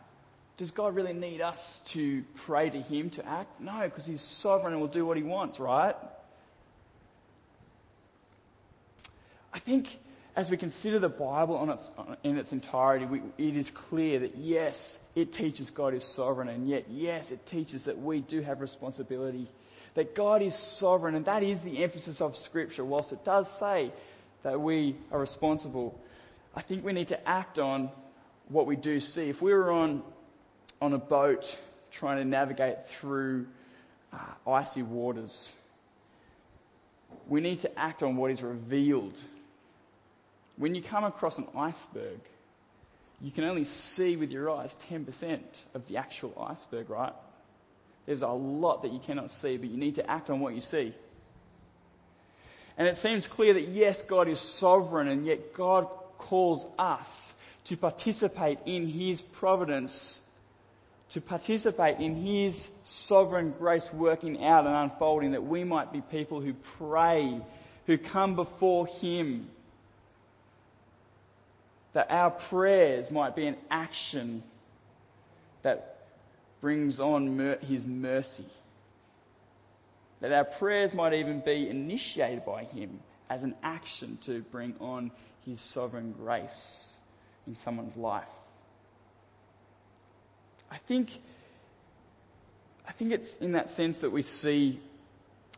Does 0.57 0.71
God 0.71 0.95
really 0.95 1.13
need 1.13 1.41
us 1.41 1.81
to 1.89 2.23
pray 2.35 2.71
to 2.71 2.81
Him 2.81 3.11
to 3.11 3.27
act? 3.27 3.61
No, 3.61 3.81
because 3.85 4.07
He's 4.07 4.23
sovereign 4.23 4.73
and 4.73 4.81
will 4.81 4.89
do 4.89 5.05
what 5.05 5.17
He 5.17 5.23
wants, 5.23 5.61
right? 5.61 5.95
I 9.53 9.59
think 9.59 9.99
as 10.37 10.51
we 10.51 10.59
consider 10.59 10.99
the 10.99 11.09
Bible 11.09 11.71
its, 11.71 11.91
in 12.23 12.37
its 12.37 12.53
entirety, 12.53 13.07
we, 13.07 13.23
it 13.39 13.57
is 13.57 13.71
clear 13.71 14.19
that 14.21 14.37
yes, 14.37 15.01
it 15.15 15.33
teaches 15.33 15.71
God 15.71 15.95
is 15.95 16.05
sovereign, 16.05 16.49
and 16.49 16.69
yet, 16.69 16.85
yes, 16.91 17.31
it 17.31 17.47
teaches 17.47 17.85
that 17.85 17.99
we 17.99 18.21
do 18.21 18.43
have 18.43 18.61
responsibility. 18.61 19.49
That 19.95 20.15
God 20.15 20.43
is 20.43 20.55
sovereign, 20.55 21.15
and 21.15 21.25
that 21.25 21.43
is 21.43 21.63
the 21.63 21.83
emphasis 21.83 22.21
of 22.21 22.37
Scripture. 22.37 22.85
Whilst 22.85 23.13
it 23.13 23.25
does 23.25 23.51
say 23.51 23.93
that 24.43 24.61
we 24.61 24.97
are 25.11 25.19
responsible, 25.19 25.99
I 26.55 26.61
think 26.61 26.85
we 26.85 26.93
need 26.93 27.09
to 27.09 27.29
act 27.29 27.59
on 27.59 27.91
what 28.49 28.67
we 28.67 28.77
do 28.77 29.01
see. 29.01 29.31
If 29.31 29.41
we 29.41 29.55
were 29.55 29.73
on, 29.73 30.03
on 30.81 30.93
a 30.93 30.99
boat 30.99 31.57
trying 31.91 32.19
to 32.19 32.25
navigate 32.25 32.89
through 33.01 33.47
uh, 34.13 34.51
icy 34.51 34.83
waters, 34.83 35.55
we 37.29 37.41
need 37.41 37.61
to 37.61 37.79
act 37.79 38.03
on 38.03 38.17
what 38.17 38.31
is 38.31 38.43
revealed 38.43 39.19
when 40.57 40.75
you 40.75 40.83
come 40.83 41.05
across 41.05 41.39
an 41.39 41.47
iceberg, 41.57 42.19
you 43.21 43.31
can 43.31 43.45
only 43.45 43.65
see 43.65 44.17
with 44.17 44.31
your 44.31 44.51
eyes 44.51 44.77
10% 44.91 45.41
of 45.75 45.87
the 45.89 45.99
actual 45.99 46.33
iceberg, 46.51 46.91
right? 46.91 47.13
There's 48.07 48.23
a 48.23 48.29
lot 48.29 48.83
that 48.83 48.93
you 48.93 48.99
cannot 48.99 49.31
see, 49.31 49.57
but 49.57 49.69
you 49.69 49.77
need 49.77 49.97
to 49.97 50.11
act 50.11 50.31
on 50.31 50.41
what 50.41 50.55
you 50.55 50.61
see. 50.61 50.95
And 52.79 52.87
it 52.87 52.97
seems 52.97 53.27
clear 53.27 53.55
that 53.55 53.69
yes, 53.69 54.03
God 54.03 54.29
is 54.29 54.39
sovereign, 54.39 55.09
and 55.09 55.25
yet 55.27 55.55
God 55.55 55.89
calls 56.19 56.67
us 56.79 57.35
to 57.65 57.77
participate 57.77 58.59
in 58.67 58.87
His 58.87 59.23
providence, 59.23 60.21
to 61.11 61.21
participate 61.21 61.99
in 61.99 62.17
His 62.17 62.71
sovereign 62.83 63.55
grace 63.59 63.93
working 63.93 64.45
out 64.45 64.67
and 64.67 64.75
unfolding, 64.75 65.33
that 65.33 65.45
we 65.45 65.65
might 65.65 65.93
be 65.93 66.01
people 66.01 66.41
who 66.41 66.55
pray, 66.79 67.41
who 67.87 67.99
come 67.99 68.35
before 68.35 68.87
Him 68.87 69.49
that 71.97 72.11
our 72.11 72.31
prayers 72.31 73.11
might 73.11 73.35
be 73.35 73.47
an 73.47 73.57
action 73.71 74.43
that 75.63 75.97
brings 76.61 77.01
on 77.01 77.39
mer- 77.39 77.57
His 77.57 77.87
mercy. 77.87 78.45
That 80.21 80.31
our 80.31 80.45
prayers 80.45 80.93
might 80.93 81.15
even 81.15 81.41
be 81.41 81.71
initiated 81.71 82.45
by 82.45 82.65
Him 82.65 83.01
as 83.31 83.45
an 83.45 83.55
action 83.63 84.19
to 84.25 84.43
bring 84.43 84.75
on 84.79 85.11
His 85.47 85.59
sovereign 85.59 86.13
grace 86.13 86.93
in 87.47 87.55
someone's 87.55 87.97
life. 87.97 88.29
I 90.71 90.79
think, 90.79 91.11
I 92.89 92.93
think 92.93 93.13
it's 93.13 93.37
in 93.37 93.53
that 93.53 93.71
sense 93.71 94.01
that 94.01 94.11
we 94.11 94.23
see 94.23 94.81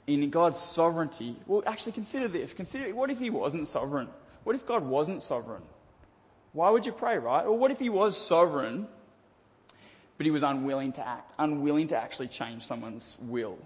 in 0.07 0.31
God's 0.31 0.59
sovereignty. 0.59 1.37
Well, 1.47 1.63
actually, 1.67 1.93
consider 1.93 2.29
this. 2.29 2.55
Consider 2.55 2.95
what 2.95 3.11
if 3.11 3.19
He 3.19 3.31
wasn't 3.31 3.67
sovereign? 3.67 4.09
What 4.45 4.57
if 4.57 4.67
God 4.67 4.85
wasn't 4.85 5.23
sovereign? 5.23 5.63
Why 6.53 6.71
would 6.71 6.87
you 6.87 6.93
pray, 6.93 7.19
right? 7.19 7.45
Or 7.45 7.57
what 7.57 7.71
if 7.71 7.79
he 7.79 7.89
was 7.89 8.17
sovereign, 8.17 8.89
but 10.17 10.25
he 10.25 10.31
was 10.31 10.43
unwilling 10.43 10.93
to 10.93 11.07
act, 11.07 11.33
unwilling 11.39 11.89
to 11.89 11.97
actually 11.97 12.29
change 12.29 12.67
someone's 12.67 13.19
will? 13.21 13.59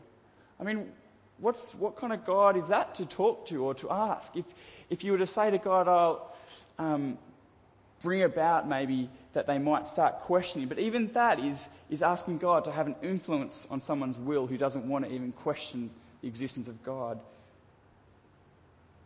I 0.59 0.65
mean, 0.65 0.91
what's, 1.39 1.75
what 1.75 1.97
kind 1.97 2.13
of 2.13 2.25
God 2.25 2.57
is 2.57 2.69
that 2.69 2.97
to 2.97 3.07
talk 3.07 3.47
to 3.47 3.65
or 3.65 3.75
to 3.75 3.91
ask? 3.91 4.37
If, 4.37 4.45
if 4.91 5.05
you 5.05 5.13
were 5.13 5.19
to 5.19 5.27
say 5.27 5.51
to 5.51 5.59
God, 5.59 5.89
I'll 5.89 6.35
um, 6.79 7.19
bring 8.03 8.23
about 8.25 8.69
maybe 8.69 9.09
that 9.35 9.47
they 9.47 9.59
might 9.59 9.89
start 9.89 10.21
questioning, 10.21 10.69
but 10.69 10.79
even 10.79 11.09
that 11.15 11.41
is, 11.41 11.69
is 11.91 12.03
asking 12.03 12.39
God 12.39 12.65
to 12.65 12.73
have 12.73 12.87
an 12.87 12.97
influence 13.03 13.67
on 13.71 13.81
someone's 13.81 14.19
will 14.19 14.47
who 14.47 14.59
doesn't 14.59 14.87
want 14.87 15.05
to 15.05 15.13
even 15.13 15.33
question 15.33 15.91
the 16.21 16.29
existence 16.29 16.69
of 16.69 16.83
God. 16.83 17.19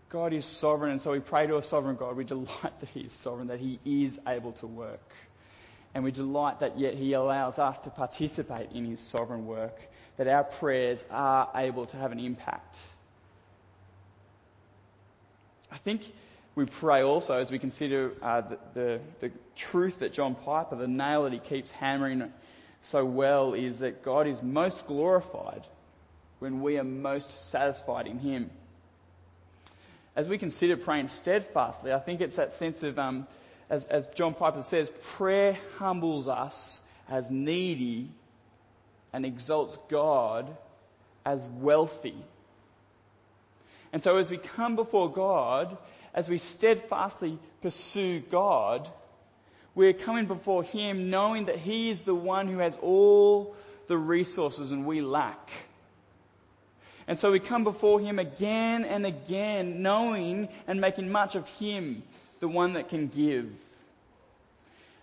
God 0.08 0.32
is 0.32 0.44
sovereign, 0.44 0.92
and 0.92 1.00
so 1.00 1.12
we 1.12 1.20
pray 1.20 1.46
to 1.46 1.56
a 1.56 1.62
sovereign 1.62 1.96
God. 1.96 2.16
We 2.16 2.24
delight 2.24 2.80
that 2.80 2.88
He 2.90 3.00
is 3.00 3.12
sovereign, 3.12 3.48
that 3.48 3.60
He 3.60 3.78
is 3.84 4.18
able 4.26 4.52
to 4.52 4.66
work. 4.66 5.12
And 5.94 6.04
we 6.04 6.10
delight 6.10 6.60
that 6.60 6.78
yet 6.78 6.94
He 6.94 7.12
allows 7.14 7.58
us 7.58 7.78
to 7.80 7.90
participate 7.90 8.72
in 8.72 8.84
His 8.84 9.00
sovereign 9.00 9.46
work, 9.46 9.80
that 10.16 10.28
our 10.28 10.44
prayers 10.44 11.04
are 11.10 11.50
able 11.54 11.86
to 11.86 11.96
have 11.96 12.12
an 12.12 12.20
impact. 12.20 12.78
I 15.70 15.78
think 15.78 16.02
we 16.56 16.66
pray 16.66 17.02
also 17.02 17.38
as 17.38 17.52
we 17.52 17.60
consider 17.60 18.12
uh, 18.20 18.40
the, 18.40 18.58
the, 18.74 19.00
the 19.20 19.32
truth 19.54 20.00
that 20.00 20.12
John 20.12 20.34
Piper, 20.34 20.74
the 20.74 20.88
nail 20.88 21.22
that 21.22 21.32
he 21.32 21.38
keeps 21.38 21.70
hammering 21.70 22.32
so 22.80 23.04
well, 23.04 23.54
is 23.54 23.78
that 23.78 24.02
God 24.02 24.26
is 24.26 24.42
most 24.42 24.88
glorified 24.88 25.64
when 26.40 26.62
we 26.62 26.78
are 26.78 26.84
most 26.84 27.50
satisfied 27.50 28.08
in 28.08 28.18
Him 28.18 28.50
as 30.16 30.30
we 30.30 30.38
consider 30.38 30.78
praying 30.78 31.08
steadfastly, 31.08 31.92
I 31.92 31.98
think 31.98 32.22
it's 32.22 32.36
that 32.36 32.54
sense 32.54 32.82
of, 32.82 32.98
um, 32.98 33.26
as, 33.68 33.84
as 33.84 34.06
John 34.14 34.32
Piper 34.32 34.62
says, 34.62 34.90
prayer 35.16 35.58
humbles 35.76 36.26
us 36.26 36.80
as 37.08 37.30
needy 37.30 38.08
and 39.12 39.26
exalts 39.26 39.78
God 39.90 40.56
as 41.24 41.46
wealthy. 41.58 42.16
And 43.92 44.02
so 44.02 44.16
as 44.16 44.30
we 44.30 44.38
come 44.38 44.74
before 44.74 45.12
God, 45.12 45.76
as 46.16 46.30
we 46.30 46.38
steadfastly 46.38 47.38
pursue 47.60 48.20
God, 48.20 48.88
we're 49.74 49.92
coming 49.92 50.24
before 50.24 50.64
Him 50.64 51.10
knowing 51.10 51.44
that 51.44 51.58
He 51.58 51.90
is 51.90 52.00
the 52.00 52.14
one 52.14 52.48
who 52.48 52.58
has 52.58 52.78
all 52.78 53.54
the 53.86 53.98
resources 53.98 54.72
and 54.72 54.86
we 54.86 55.02
lack. 55.02 55.50
And 57.06 57.18
so 57.18 57.30
we 57.30 57.38
come 57.38 57.62
before 57.62 58.00
Him 58.00 58.18
again 58.18 58.84
and 58.86 59.04
again, 59.04 59.82
knowing 59.82 60.48
and 60.66 60.80
making 60.80 61.12
much 61.12 61.34
of 61.34 61.46
Him, 61.50 62.02
the 62.40 62.48
one 62.48 62.72
that 62.72 62.88
can 62.88 63.08
give. 63.08 63.52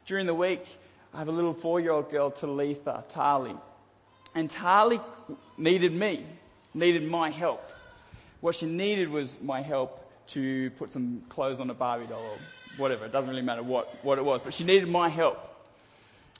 During 0.07 0.25
the 0.25 0.33
week, 0.33 0.65
I 1.13 1.19
have 1.19 1.27
a 1.27 1.31
little 1.31 1.53
four 1.53 1.79
year 1.79 1.91
old 1.91 2.09
girl, 2.09 2.31
Talitha, 2.31 3.03
Tali. 3.09 3.55
And 4.33 4.49
Tali 4.49 4.99
needed 5.59 5.93
me, 5.93 6.25
needed 6.73 7.07
my 7.07 7.29
help. 7.29 7.61
What 8.41 8.55
she 8.55 8.65
needed 8.65 9.09
was 9.09 9.39
my 9.39 9.61
help 9.61 10.02
to 10.27 10.69
put 10.71 10.91
some 10.91 11.23
clothes 11.29 11.59
on 11.59 11.69
a 11.69 11.73
Barbie 11.73 12.07
doll 12.07 12.23
or 12.23 12.37
whatever. 12.77 13.05
It 13.05 13.11
doesn't 13.11 13.29
really 13.29 13.41
matter 13.41 13.63
what, 13.63 14.03
what 14.03 14.17
it 14.17 14.25
was, 14.25 14.43
but 14.43 14.53
she 14.53 14.63
needed 14.63 14.87
my 14.87 15.09
help. 15.09 15.37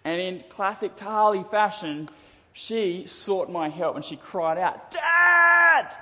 And 0.03 0.19
in 0.19 0.43
classic 0.49 0.95
Tali 0.95 1.43
fashion, 1.49 2.09
she 2.53 3.05
sought 3.05 3.49
my 3.49 3.69
help 3.69 3.95
and 3.95 4.03
she 4.03 4.15
cried 4.15 4.57
out, 4.57 4.91
Dad! 4.91 5.95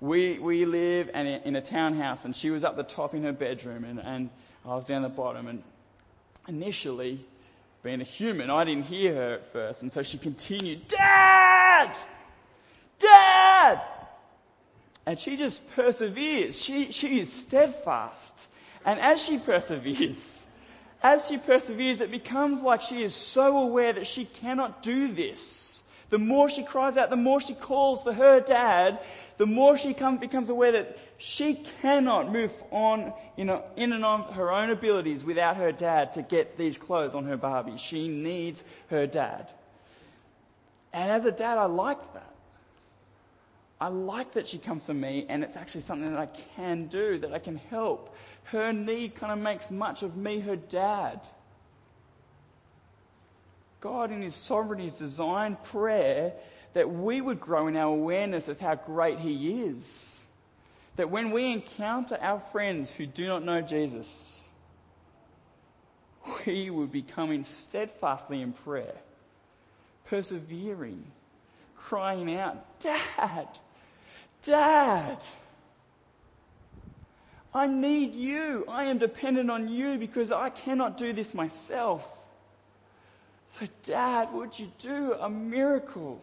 We, 0.00 0.38
we 0.38 0.64
live 0.64 1.10
in 1.12 1.26
a, 1.26 1.40
in 1.44 1.56
a 1.56 1.60
townhouse 1.60 2.24
and 2.24 2.34
she 2.34 2.50
was 2.50 2.64
up 2.64 2.76
the 2.76 2.82
top 2.82 3.14
in 3.14 3.22
her 3.24 3.32
bedroom 3.32 3.84
and, 3.84 4.00
and 4.00 4.30
I 4.64 4.74
was 4.74 4.84
down 4.84 5.02
the 5.02 5.08
bottom. 5.08 5.46
And 5.46 5.62
initially, 6.48 7.24
being 7.82 8.00
a 8.00 8.04
human, 8.04 8.50
I 8.50 8.64
didn't 8.64 8.84
hear 8.84 9.14
her 9.14 9.34
at 9.34 9.52
first. 9.52 9.82
And 9.82 9.92
so 9.92 10.02
she 10.02 10.18
continued, 10.18 10.88
Dad! 10.88 11.96
Dad! 12.98 13.80
And 15.10 15.18
she 15.18 15.36
just 15.36 15.68
perseveres. 15.72 16.56
She, 16.56 16.92
she 16.92 17.18
is 17.18 17.32
steadfast. 17.32 18.32
And 18.84 19.00
as 19.00 19.20
she 19.20 19.38
perseveres, 19.38 20.46
as 21.02 21.26
she 21.26 21.36
perseveres, 21.36 22.00
it 22.00 22.12
becomes 22.12 22.62
like 22.62 22.80
she 22.80 23.02
is 23.02 23.12
so 23.12 23.58
aware 23.58 23.92
that 23.92 24.06
she 24.06 24.24
cannot 24.24 24.84
do 24.84 25.08
this, 25.08 25.82
The 26.10 26.18
more 26.18 26.48
she 26.48 26.62
cries 26.62 26.96
out, 26.96 27.10
the 27.10 27.16
more 27.16 27.40
she 27.40 27.54
calls 27.54 28.04
for 28.04 28.12
her 28.12 28.38
dad, 28.38 29.00
the 29.36 29.46
more 29.46 29.76
she 29.76 29.94
come, 29.94 30.18
becomes 30.18 30.48
aware 30.48 30.70
that 30.70 30.96
she 31.18 31.54
cannot 31.82 32.32
move 32.32 32.52
on 32.70 33.12
in, 33.36 33.48
a, 33.48 33.62
in 33.74 33.92
and 33.92 34.04
on 34.04 34.32
her 34.34 34.52
own 34.52 34.70
abilities 34.70 35.24
without 35.24 35.56
her 35.56 35.72
dad 35.72 36.12
to 36.12 36.22
get 36.22 36.56
these 36.56 36.78
clothes 36.78 37.16
on 37.16 37.24
her 37.24 37.36
Barbie. 37.36 37.78
She 37.78 38.06
needs 38.06 38.62
her 38.90 39.08
dad. 39.08 39.52
And 40.92 41.10
as 41.10 41.24
a 41.24 41.32
dad, 41.32 41.58
I 41.58 41.64
like 41.64 42.14
that. 42.14 42.29
I 43.80 43.88
like 43.88 44.32
that 44.32 44.46
she 44.46 44.58
comes 44.58 44.84
to 44.86 44.94
me 44.94 45.24
and 45.28 45.42
it's 45.42 45.56
actually 45.56 45.80
something 45.80 46.10
that 46.10 46.18
I 46.18 46.28
can 46.56 46.86
do, 46.88 47.18
that 47.18 47.32
I 47.32 47.38
can 47.38 47.56
help. 47.56 48.14
Her 48.44 48.72
need 48.72 49.14
kind 49.14 49.32
of 49.32 49.38
makes 49.38 49.70
much 49.70 50.02
of 50.02 50.16
me 50.16 50.40
her 50.40 50.56
dad. 50.56 51.20
God, 53.80 54.12
in 54.12 54.20
His 54.20 54.34
sovereignty, 54.34 54.88
has 54.88 54.98
designed 54.98 55.62
prayer 55.64 56.34
that 56.74 56.90
we 56.90 57.20
would 57.20 57.40
grow 57.40 57.66
in 57.68 57.76
our 57.76 57.92
awareness 57.92 58.48
of 58.48 58.60
how 58.60 58.74
great 58.74 59.18
He 59.18 59.62
is. 59.62 60.20
That 60.96 61.10
when 61.10 61.30
we 61.30 61.50
encounter 61.50 62.18
our 62.20 62.40
friends 62.52 62.90
who 62.90 63.06
do 63.06 63.26
not 63.26 63.44
know 63.44 63.62
Jesus, 63.62 64.42
we 66.46 66.68
would 66.68 66.92
be 66.92 67.00
coming 67.02 67.44
steadfastly 67.44 68.42
in 68.42 68.52
prayer, 68.52 68.94
persevering, 70.06 71.02
crying 71.78 72.36
out, 72.36 72.80
Dad, 72.80 73.48
Dad, 74.44 75.18
I 77.52 77.66
need 77.66 78.14
you. 78.14 78.64
I 78.68 78.84
am 78.84 78.98
dependent 78.98 79.50
on 79.50 79.68
you 79.68 79.98
because 79.98 80.32
I 80.32 80.50
cannot 80.50 80.96
do 80.96 81.12
this 81.12 81.34
myself. 81.34 82.06
So, 83.46 83.66
Dad, 83.84 84.32
would 84.32 84.58
you 84.58 84.70
do 84.78 85.14
a 85.14 85.28
miracle? 85.28 86.22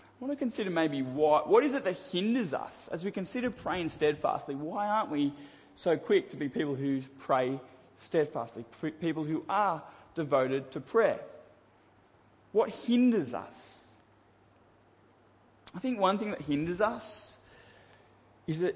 I 0.00 0.24
want 0.24 0.32
to 0.32 0.38
consider 0.38 0.70
maybe 0.70 1.02
what, 1.02 1.50
what 1.50 1.62
is 1.62 1.74
it 1.74 1.84
that 1.84 1.98
hinders 2.10 2.54
us 2.54 2.88
as 2.90 3.04
we 3.04 3.10
consider 3.10 3.50
praying 3.50 3.90
steadfastly? 3.90 4.54
Why 4.54 4.88
aren't 4.88 5.10
we 5.10 5.34
so 5.74 5.98
quick 5.98 6.30
to 6.30 6.38
be 6.38 6.48
people 6.48 6.74
who 6.74 7.02
pray 7.18 7.60
steadfastly, 7.98 8.64
people 9.02 9.24
who 9.24 9.44
are 9.46 9.82
devoted 10.14 10.70
to 10.72 10.80
prayer? 10.80 11.20
What 12.52 12.70
hinders 12.70 13.34
us? 13.34 13.75
I 15.76 15.78
think 15.78 16.00
one 16.00 16.18
thing 16.18 16.30
that 16.30 16.40
hinders 16.40 16.80
us 16.80 17.36
is 18.46 18.60
that 18.60 18.74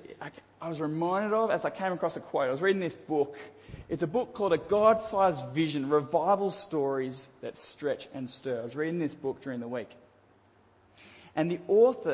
I 0.60 0.68
was 0.68 0.82
reminded 0.82 1.32
of 1.32 1.50
as 1.50 1.64
I 1.64 1.70
came 1.70 1.92
across 1.92 2.16
a 2.16 2.20
quote. 2.20 2.48
I 2.48 2.50
was 2.50 2.60
reading 2.60 2.80
this 2.80 2.94
book. 2.94 3.38
It's 3.88 4.02
a 4.02 4.06
book 4.06 4.34
called 4.34 4.52
A 4.52 4.58
God 4.58 5.00
Sized 5.00 5.46
Vision 5.54 5.88
Revival 5.88 6.50
Stories 6.50 7.26
That 7.40 7.56
Stretch 7.56 8.06
and 8.12 8.28
Stir. 8.28 8.60
I 8.60 8.64
was 8.64 8.76
reading 8.76 8.98
this 8.98 9.14
book 9.14 9.40
during 9.40 9.60
the 9.60 9.68
week. 9.68 9.88
And 11.34 11.50
the 11.50 11.58
author, 11.68 12.12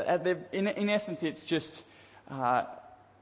in, 0.53 0.69
in 0.69 0.89
essence, 0.89 1.25
it's 1.25 1.45
just 1.45 1.83
uh, 2.31 2.67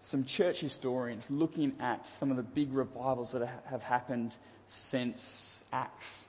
some 0.01 0.25
church 0.25 0.61
historians 0.61 1.31
looking 1.31 1.73
at 1.81 2.07
some 2.11 2.31
of 2.31 2.37
the 2.37 2.43
big 2.43 2.75
revivals 2.75 3.33
that 3.33 3.49
have 3.71 3.83
happened 3.83 4.37
since 4.67 5.59
Acts, 5.73 6.27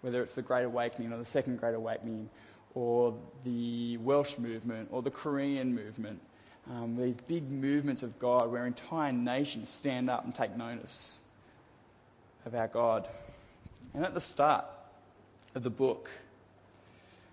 whether 0.00 0.20
it's 0.20 0.34
the 0.34 0.42
Great 0.42 0.64
Awakening 0.64 1.12
or 1.12 1.18
the 1.18 1.24
Second 1.24 1.60
Great 1.60 1.76
Awakening 1.76 2.28
or 2.78 3.12
the 3.44 3.96
Welsh 3.96 4.38
movement 4.38 4.90
or 4.92 5.02
the 5.02 5.10
Korean 5.10 5.74
movement. 5.74 6.20
Um, 6.70 6.96
these 6.96 7.16
big 7.16 7.50
movements 7.50 8.04
of 8.04 8.20
God 8.20 8.52
where 8.52 8.66
entire 8.66 9.10
nations 9.10 9.68
stand 9.68 10.08
up 10.08 10.24
and 10.24 10.32
take 10.32 10.56
notice 10.56 11.18
of 12.46 12.54
our 12.54 12.68
God. 12.68 13.08
And 13.94 14.04
at 14.04 14.14
the 14.14 14.20
start 14.20 14.64
of 15.56 15.64
the 15.64 15.70
book, 15.70 16.08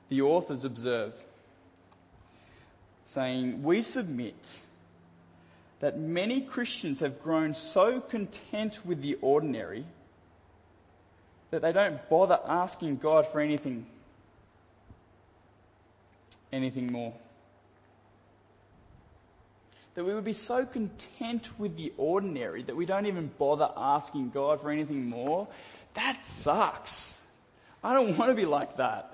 the 0.09 0.23
authors 0.23 0.65
observe 0.65 1.13
saying, 3.03 3.61
We 3.61 3.83
submit 3.83 4.59
that 5.79 5.99
many 5.99 6.41
Christians 6.41 7.01
have 7.01 7.21
grown 7.21 7.53
so 7.53 7.99
content 7.99 8.79
with 8.83 9.03
the 9.03 9.19
ordinary 9.21 9.85
that 11.51 11.61
they 11.61 11.71
don't 11.71 12.09
bother 12.09 12.39
asking 12.47 12.97
God 12.97 13.27
for 13.27 13.39
anything 13.39 13.85
anything 16.55 16.91
more. 16.91 17.13
That 19.95 20.03
we 20.03 20.13
would 20.13 20.25
be 20.25 20.33
so 20.33 20.65
content 20.65 21.47
with 21.57 21.77
the 21.77 21.93
ordinary 21.97 22.63
that 22.63 22.75
we 22.75 22.85
don't 22.85 23.05
even 23.05 23.29
bother 23.37 23.69
asking 23.77 24.31
God 24.31 24.61
for 24.61 24.71
anything 24.71 25.09
more. 25.09 25.47
That 25.93 26.23
sucks. 26.25 27.19
I 27.83 27.93
don't 27.93 28.17
want 28.17 28.31
to 28.31 28.35
be 28.35 28.45
like 28.45 28.77
that. 28.77 29.11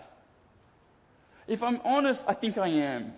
If 1.47 1.62
I'm 1.62 1.82
honest, 1.84 2.25
I 2.27 2.34
think 2.34 2.58
I 2.58 2.67
am. 2.67 3.13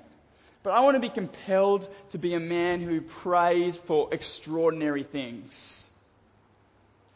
But 0.64 0.72
I 0.72 0.80
want 0.80 0.96
to 0.96 1.02
be 1.02 1.10
compelled 1.10 1.88
to 2.12 2.18
be 2.18 2.34
a 2.34 2.40
man 2.40 2.82
who 2.82 3.02
prays 3.02 3.78
for 3.78 4.14
extraordinary 4.14 5.04
things. 5.04 5.86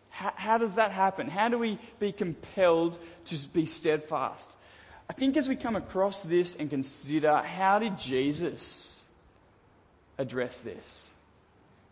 How, 0.10 0.34
how, 0.36 0.58
does 0.58 0.76
that 0.76 0.92
happen? 0.92 1.28
How 1.30 1.48
do 1.48 1.58
we 1.58 1.80
be 2.00 2.12
compelled 2.12 2.98
to 3.26 3.48
be 3.50 3.66
steadfast? 3.66 4.50
I 5.10 5.14
think 5.14 5.38
as 5.38 5.48
we 5.48 5.56
come 5.56 5.76
across 5.76 6.24
this 6.24 6.56
and 6.56 6.70
consider 6.70 7.38
how 7.38 7.80
did 7.80 7.98
Jesus 7.98 9.04
address 10.18 10.60
this? 10.62 11.10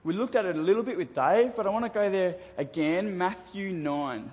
We 0.04 0.14
looked 0.14 0.36
at 0.36 0.46
it 0.46 0.56
a 0.56 0.62
little 0.62 0.84
bit 0.84 0.98
with 0.98 1.16
Dave, 1.16 1.56
but 1.56 1.66
I 1.66 1.70
want 1.70 1.86
to 1.86 1.90
go 1.90 2.12
there 2.12 2.36
again. 2.58 3.18
Matthew 3.18 3.72
9. 3.72 4.32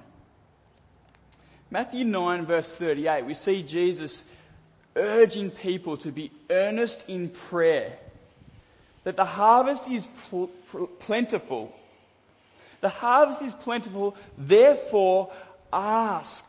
Matthew 1.71 2.05
9, 2.05 2.45
verse 2.45 2.71
38, 2.71 3.25
we 3.25 3.33
see 3.33 3.63
Jesus 3.63 4.25
urging 4.95 5.51
people 5.51 5.97
to 5.99 6.13
be 6.13 6.31
earnest 6.51 7.09
in 7.09 7.31
prayer. 7.31 7.97
That 9.05 9.17
the 9.17 9.25
harvest 9.25 9.89
is 9.91 10.07
pl- 10.29 10.51
pl- 10.71 10.87
plentiful. 10.87 11.73
The 12.83 12.91
harvest 12.91 13.41
is 13.41 13.55
plentiful, 13.55 14.17
therefore 14.37 15.33
ask. 15.73 16.45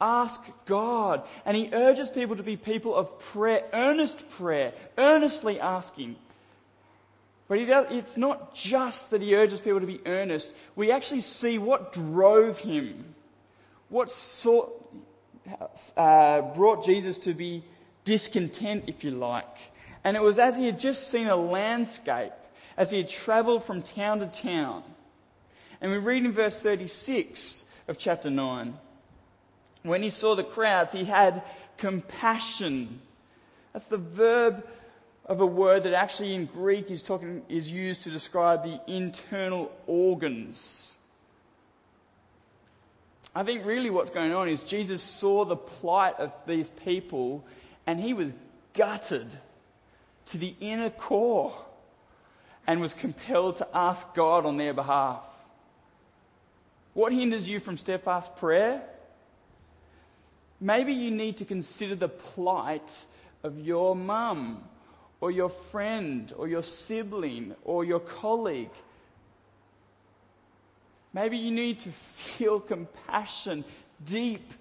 Ask 0.00 0.44
God. 0.66 1.22
And 1.44 1.56
he 1.56 1.70
urges 1.72 2.10
people 2.10 2.36
to 2.36 2.42
be 2.42 2.56
people 2.56 2.94
of 2.94 3.18
prayer, 3.18 3.64
earnest 3.72 4.28
prayer, 4.30 4.72
earnestly 4.96 5.60
asking. 5.60 6.16
But 7.48 7.66
does, 7.66 7.86
it's 7.90 8.16
not 8.16 8.54
just 8.54 9.10
that 9.10 9.22
he 9.22 9.34
urges 9.34 9.60
people 9.60 9.80
to 9.80 9.86
be 9.86 10.00
earnest. 10.06 10.54
We 10.76 10.92
actually 10.92 11.22
see 11.22 11.58
what 11.58 11.92
drove 11.92 12.58
him, 12.58 13.14
what 13.88 14.10
sort, 14.10 14.70
uh, 15.96 16.42
brought 16.42 16.84
Jesus 16.84 17.18
to 17.18 17.34
be 17.34 17.64
discontent, 18.04 18.84
if 18.86 19.02
you 19.02 19.10
like. 19.10 19.56
And 20.04 20.16
it 20.16 20.22
was 20.22 20.38
as 20.38 20.56
he 20.56 20.66
had 20.66 20.78
just 20.78 21.10
seen 21.10 21.26
a 21.26 21.36
landscape, 21.36 22.32
as 22.76 22.90
he 22.90 22.98
had 22.98 23.08
travelled 23.08 23.64
from 23.64 23.82
town 23.82 24.20
to 24.20 24.26
town. 24.26 24.84
And 25.80 25.90
we 25.90 25.98
read 25.98 26.24
in 26.24 26.32
verse 26.32 26.58
36 26.60 27.64
of 27.88 27.98
chapter 27.98 28.30
9 28.30 28.76
when 29.82 30.02
he 30.02 30.10
saw 30.10 30.34
the 30.34 30.44
crowds, 30.44 30.92
he 30.92 31.04
had 31.04 31.42
compassion. 31.78 33.00
That's 33.72 33.86
the 33.86 33.96
verb 33.96 34.66
of 35.24 35.40
a 35.40 35.46
word 35.46 35.84
that 35.84 35.94
actually 35.94 36.34
in 36.34 36.46
Greek 36.46 36.90
is, 36.90 37.02
talking, 37.02 37.42
is 37.48 37.70
used 37.70 38.04
to 38.04 38.10
describe 38.10 38.64
the 38.64 38.80
internal 38.86 39.70
organs. 39.86 40.94
I 43.34 43.44
think 43.44 43.64
really 43.66 43.90
what's 43.90 44.10
going 44.10 44.32
on 44.32 44.48
is 44.48 44.62
Jesus 44.62 45.02
saw 45.02 45.44
the 45.44 45.56
plight 45.56 46.18
of 46.18 46.32
these 46.46 46.68
people 46.84 47.44
and 47.86 48.00
he 48.00 48.14
was 48.14 48.34
gutted 48.74 49.28
to 50.26 50.38
the 50.38 50.54
inner 50.60 50.90
core 50.90 51.54
and 52.66 52.80
was 52.80 52.94
compelled 52.94 53.58
to 53.58 53.68
ask 53.72 54.12
God 54.14 54.44
on 54.44 54.56
their 54.56 54.74
behalf. 54.74 55.22
What 56.94 57.12
hinders 57.12 57.48
you 57.48 57.60
from 57.60 57.76
steadfast 57.76 58.36
prayer? 58.36 58.82
Maybe 60.60 60.92
you 60.92 61.10
need 61.10 61.38
to 61.38 61.44
consider 61.44 61.94
the 61.94 62.08
plight 62.08 63.04
of 63.42 63.60
your 63.60 63.94
mum 63.94 64.62
or 65.20 65.30
your 65.30 65.48
friend 65.48 66.32
or 66.36 66.48
your 66.48 66.62
sibling 66.62 67.54
or 67.64 67.84
your 67.84 68.00
colleague. 68.00 68.70
Maybe 71.12 71.38
you 71.38 71.52
need 71.52 71.80
to 71.80 71.90
feel 71.90 72.60
compassion, 72.60 73.64
deep, 74.04 74.52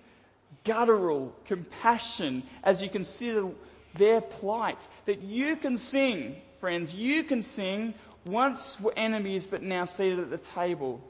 guttural 0.64 1.34
compassion 1.46 2.44
as 2.64 2.82
you 2.82 2.90
consider 2.90 3.50
their 3.96 4.22
plight. 4.22 4.88
That 5.06 5.22
you 5.22 5.56
can 5.56 5.78
sing, 5.78 6.36
friends, 6.60 6.94
you 6.94 7.24
can 7.24 7.42
sing 7.42 7.94
once 8.26 8.80
were 8.80 8.94
enemies 8.96 9.46
but 9.46 9.62
now 9.62 9.86
seated 9.86 10.20
at 10.20 10.30
the 10.30 10.38
table. 10.38 11.02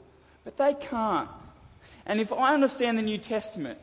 But 0.44 0.56
they 0.56 0.74
can't. 0.74 1.28
And 2.06 2.20
if 2.20 2.32
I 2.32 2.54
understand 2.54 2.96
the 2.96 3.02
New 3.02 3.18
Testament, 3.18 3.78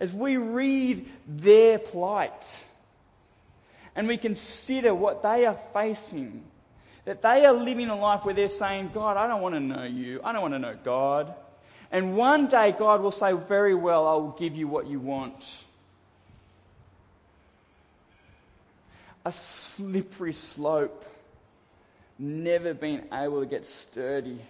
as 0.00 0.12
we 0.12 0.38
read 0.38 1.06
their 1.28 1.78
plight 1.78 2.64
and 3.94 4.08
we 4.08 4.16
consider 4.16 4.94
what 4.94 5.22
they 5.22 5.44
are 5.44 5.58
facing, 5.74 6.42
that 7.04 7.22
they 7.22 7.44
are 7.44 7.52
living 7.52 7.88
a 7.88 7.96
life 7.96 8.24
where 8.24 8.34
they're 8.34 8.48
saying, 8.48 8.90
God, 8.94 9.16
I 9.16 9.26
don't 9.26 9.42
want 9.42 9.54
to 9.54 9.60
know 9.60 9.84
you. 9.84 10.20
I 10.24 10.32
don't 10.32 10.42
want 10.42 10.54
to 10.54 10.58
know 10.58 10.76
God. 10.82 11.34
And 11.92 12.16
one 12.16 12.46
day 12.46 12.74
God 12.76 13.02
will 13.02 13.10
say, 13.10 13.32
Very 13.32 13.74
well, 13.74 14.06
I 14.06 14.14
will 14.14 14.36
give 14.38 14.56
you 14.56 14.68
what 14.68 14.86
you 14.86 15.00
want. 15.00 15.44
A 19.24 19.32
slippery 19.32 20.32
slope, 20.32 21.04
never 22.18 22.72
been 22.72 23.04
able 23.12 23.40
to 23.40 23.46
get 23.46 23.66
sturdy. 23.66 24.40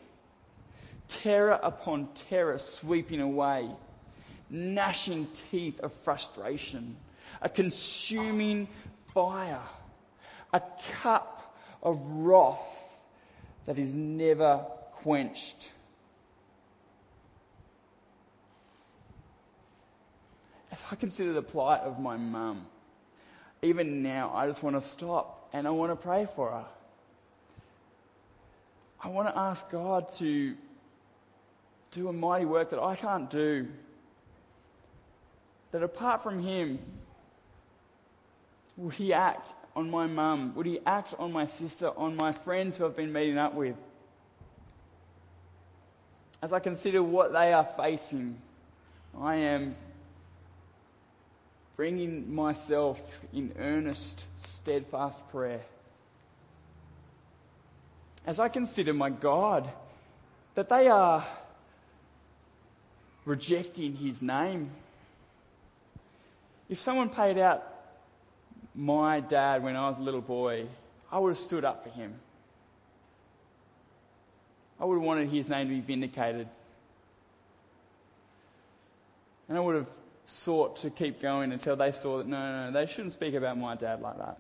Terror 1.09 1.59
upon 1.61 2.09
terror 2.29 2.59
sweeping 2.59 3.21
away, 3.21 3.69
gnashing 4.51 5.29
teeth 5.51 5.81
of 5.81 5.93
frustration, 6.05 6.97
a 7.41 7.49
consuming 7.49 8.69
fire, 9.15 9.63
a 10.53 10.61
cup 11.03 11.57
of 11.83 11.99
wrath 12.03 12.59
that 13.67 13.79
is 13.79 13.95
never 13.95 14.65
quenched. 15.03 15.71
as 20.73 20.83
I 20.91 20.95
consider 20.95 21.33
the 21.33 21.43
plight 21.43 21.81
of 21.81 21.99
my 21.99 22.17
mum, 22.17 22.67
even 23.63 24.03
now, 24.03 24.33
I 24.35 24.47
just 24.47 24.63
want 24.63 24.77
to 24.77 24.83
stop 24.83 25.49
and 25.53 25.67
I 25.67 25.71
want 25.71 25.93
to 25.93 25.97
pray 25.97 26.27
for 26.35 26.51
her. 26.51 26.65
I 29.03 29.09
want 29.09 29.29
to 29.29 29.37
ask 29.37 29.69
God 29.71 30.13
to 30.15 30.55
do 31.91 32.09
a 32.09 32.13
mighty 32.13 32.45
work 32.45 32.71
that 32.71 32.81
I 32.81 32.95
can't 32.95 33.31
do. 33.31 33.67
That 35.73 35.83
apart 35.83 36.23
from 36.23 36.43
Him, 36.43 36.79
would 38.77 38.95
He 38.95 39.13
act 39.13 39.55
on 39.77 39.91
my 39.91 40.07
mum? 40.07 40.55
Would 40.57 40.67
He 40.67 40.81
act 40.85 41.15
on 41.19 41.33
my 41.33 41.47
sister, 41.47 41.91
on 41.97 42.17
my 42.17 42.33
friends 42.33 42.77
who 42.77 42.87
I've 42.87 42.97
been 42.97 43.13
meeting 43.13 43.39
up 43.39 43.55
with? 43.55 43.77
As 46.43 46.53
I 46.53 46.59
consider 46.59 47.03
what 47.03 47.33
they 47.33 47.53
are 47.53 47.69
facing, 47.77 48.39
I 49.19 49.37
am 49.37 49.77
bringing 51.77 52.35
myself 52.35 52.99
in 53.33 53.53
earnest, 53.59 54.25
steadfast 54.37 55.19
prayer. 55.31 55.61
As 58.27 58.39
I 58.41 58.49
consider 58.49 58.93
my 58.93 59.11
God, 59.11 59.71
that 60.55 60.69
they 60.69 60.89
are 60.89 61.27
rejecting 63.25 63.97
His 63.97 64.21
name. 64.21 64.71
If 66.71 66.79
someone 66.79 67.11
paid 67.11 67.37
out 67.37 67.67
my 68.77 69.19
dad 69.19 69.65
when 69.65 69.75
I 69.75 69.89
was 69.89 69.99
a 69.99 70.03
little 70.03 70.21
boy, 70.21 70.67
I 71.11 71.19
would 71.19 71.31
have 71.31 71.39
stood 71.39 71.65
up 71.65 71.83
for 71.83 71.91
him. 71.91 72.15
I 74.81 74.85
would 74.85 74.95
have 74.95 75.03
wanted 75.03 75.29
his 75.29 75.49
name 75.49 75.69
to 75.69 75.75
be 75.75 75.81
vindicated. 75.81 76.49
And 79.49 79.59
I 79.59 79.61
would 79.61 79.75
have 79.75 79.89
sought 80.27 80.77
to 80.77 80.91
keep 80.91 81.21
going 81.21 81.51
until 81.51 81.75
they 81.75 81.91
saw 81.91 82.19
that 82.19 82.29
no, 82.29 82.39
no, 82.39 82.71
no, 82.71 82.81
they 82.81 82.91
shouldn't 82.91 83.13
speak 83.13 83.35
about 83.35 83.59
my 83.59 83.75
dad 83.75 84.01
like 84.01 84.19
that. 84.19 84.39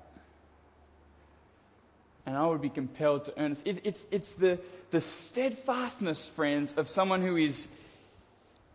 And 2.26 2.36
I 2.36 2.46
would 2.46 2.62
be 2.62 2.70
compelled 2.70 3.24
to 3.24 3.40
earnest. 3.40 3.66
It, 3.66 3.80
it's 3.82 4.02
it's 4.12 4.30
the, 4.32 4.60
the 4.92 5.00
steadfastness, 5.00 6.28
friends, 6.28 6.74
of 6.74 6.88
someone 6.88 7.22
who 7.22 7.36
is 7.36 7.66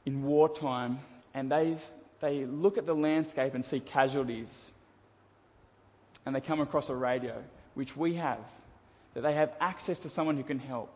in 0.06 0.24
wartime 0.24 1.00
and 1.34 1.50
they, 1.50 1.78
they 2.19 2.45
look 2.45 2.78
at 2.78 2.86
the 2.86 2.95
landscape 2.95 3.54
and 3.54 3.63
see 3.63 3.80
casualties 3.80 4.71
and 6.25 6.36
they 6.36 6.41
come 6.41 6.60
across 6.60 6.89
a 6.89 6.95
radio, 6.95 7.41
which 7.75 7.95
we 7.95 8.15
have, 8.15 8.39
that 9.13 9.21
they 9.21 9.34
have 9.34 9.54
access 9.60 9.99
to 9.99 10.10
someone 10.10 10.38
who 10.38 10.43
can 10.43 10.60
help. 10.60 10.91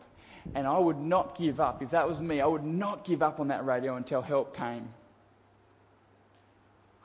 And 0.55 0.65
I 0.65 0.77
would 0.77 0.97
not 0.97 1.37
give 1.37 1.59
up. 1.59 1.83
If 1.83 1.91
that 1.91 2.07
was 2.07 2.19
me, 2.19 2.41
I 2.41 2.47
would 2.47 2.63
not 2.63 3.05
give 3.05 3.21
up 3.21 3.39
on 3.39 3.49
that 3.49 3.65
radio 3.65 3.95
until 3.95 4.21
help 4.21 4.55
came. 4.55 4.89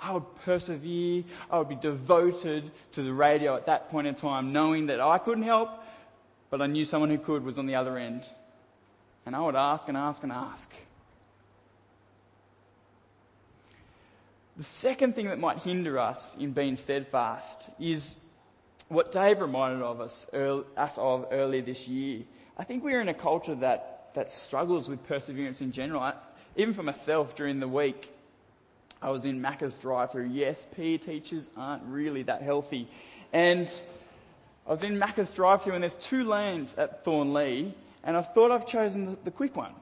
I 0.01 0.13
would 0.13 0.35
persevere. 0.45 1.25
I 1.51 1.59
would 1.59 1.69
be 1.69 1.77
devoted 1.77 2.71
to 2.93 3.03
the 3.03 3.13
radio 3.13 3.57
at 3.57 3.67
that 3.67 3.91
point 3.91 4.07
in 4.07 4.15
time, 4.15 4.53
knowing 4.53 4.87
that 4.87 5.01
I 5.01 5.19
couldn't 5.19 5.45
help, 5.45 5.71
but 6.51 6.63
I 6.63 6.67
knew 6.67 6.85
someone 6.85 7.11
who 7.11 7.19
could 7.19 7.45
was 7.45 7.59
on 7.59 7.67
the 7.67 7.75
other 7.75 7.99
end. 7.99 8.23
And 9.27 9.35
I 9.35 9.41
would 9.41 9.57
ask 9.57 9.89
and 9.89 9.97
ask 9.97 10.23
and 10.23 10.33
ask. 10.33 10.71
The 14.57 14.63
second 14.63 15.17
thing 15.17 15.27
that 15.27 15.39
might 15.39 15.59
hinder 15.59 15.99
us 15.99 16.37
in 16.39 16.53
being 16.53 16.77
steadfast 16.77 17.61
is 17.81 18.15
what 18.89 19.11
Dave 19.11 19.41
reminded 19.41 19.83
of 19.83 20.01
us, 20.01 20.27
us 20.77 20.99
of 20.99 21.27
earlier 21.33 21.63
this 21.63 21.89
year. 21.89 22.23
I 22.57 22.63
think 22.63 22.85
we're 22.85 23.01
in 23.01 23.09
a 23.09 23.15
culture 23.15 23.57
that, 23.57 24.11
that 24.15 24.31
struggles 24.31 24.89
with 24.89 25.05
perseverance 25.09 25.61
in 25.61 25.73
general. 25.73 26.01
I, 26.01 26.15
even 26.57 26.73
for 26.73 26.85
myself 26.85 27.35
during 27.35 27.59
the 27.59 27.67
week, 27.67 28.13
I 29.03 29.11
was 29.11 29.25
in 29.25 29.43
Macca's 29.43 29.77
drive-through. 29.77 30.29
Yes, 30.29 30.65
PE 30.77 30.99
teachers 30.99 31.51
aren't 31.57 31.83
really 31.87 32.23
that 32.23 32.43
healthy. 32.43 32.89
And 33.33 33.69
I 34.67 34.71
was 34.71 34.85
in 34.85 34.99
Macca's 34.99 35.33
drive-through 35.33 35.75
and 35.75 35.83
there's 35.83 35.97
two 35.97 36.23
lanes 36.23 36.75
at 36.79 37.05
Thornlea 37.05 37.73
and 38.05 38.17
I 38.17 38.23
thought 38.23 38.53
I've 38.53 38.67
chosen 38.67 39.07
the, 39.07 39.19
the 39.25 39.31
quick 39.33 39.57
one. 39.57 39.73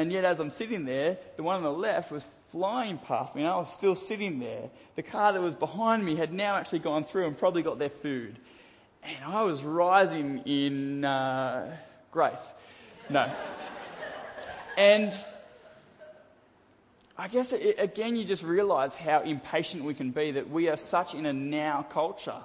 And 0.00 0.10
yet 0.10 0.24
as 0.24 0.40
I'm 0.40 0.48
sitting 0.48 0.86
there, 0.86 1.18
the 1.36 1.42
one 1.42 1.56
on 1.56 1.62
the 1.62 1.70
left 1.70 2.10
was 2.10 2.26
flying 2.52 2.96
past 2.96 3.36
me 3.36 3.42
and 3.42 3.50
I 3.50 3.56
was 3.56 3.70
still 3.70 3.94
sitting 3.94 4.38
there. 4.38 4.70
The 4.96 5.02
car 5.02 5.34
that 5.34 5.42
was 5.42 5.54
behind 5.54 6.02
me 6.02 6.16
had 6.16 6.32
now 6.32 6.56
actually 6.56 6.78
gone 6.78 7.04
through 7.04 7.26
and 7.26 7.38
probably 7.38 7.62
got 7.62 7.78
their 7.78 7.90
food. 7.90 8.38
And 9.02 9.22
I 9.22 9.42
was 9.42 9.62
rising 9.62 10.38
in 10.46 11.04
uh, 11.04 11.76
grace. 12.12 12.54
No. 13.10 13.30
and 14.78 15.14
I 17.18 17.28
guess 17.28 17.52
it, 17.52 17.76
again, 17.78 18.16
you 18.16 18.24
just 18.24 18.42
realize 18.42 18.94
how 18.94 19.20
impatient 19.20 19.84
we 19.84 19.92
can 19.92 20.12
be 20.12 20.30
that 20.30 20.48
we 20.48 20.70
are 20.70 20.78
such 20.78 21.12
in 21.12 21.26
a 21.26 21.34
now 21.34 21.84
culture. 21.92 22.40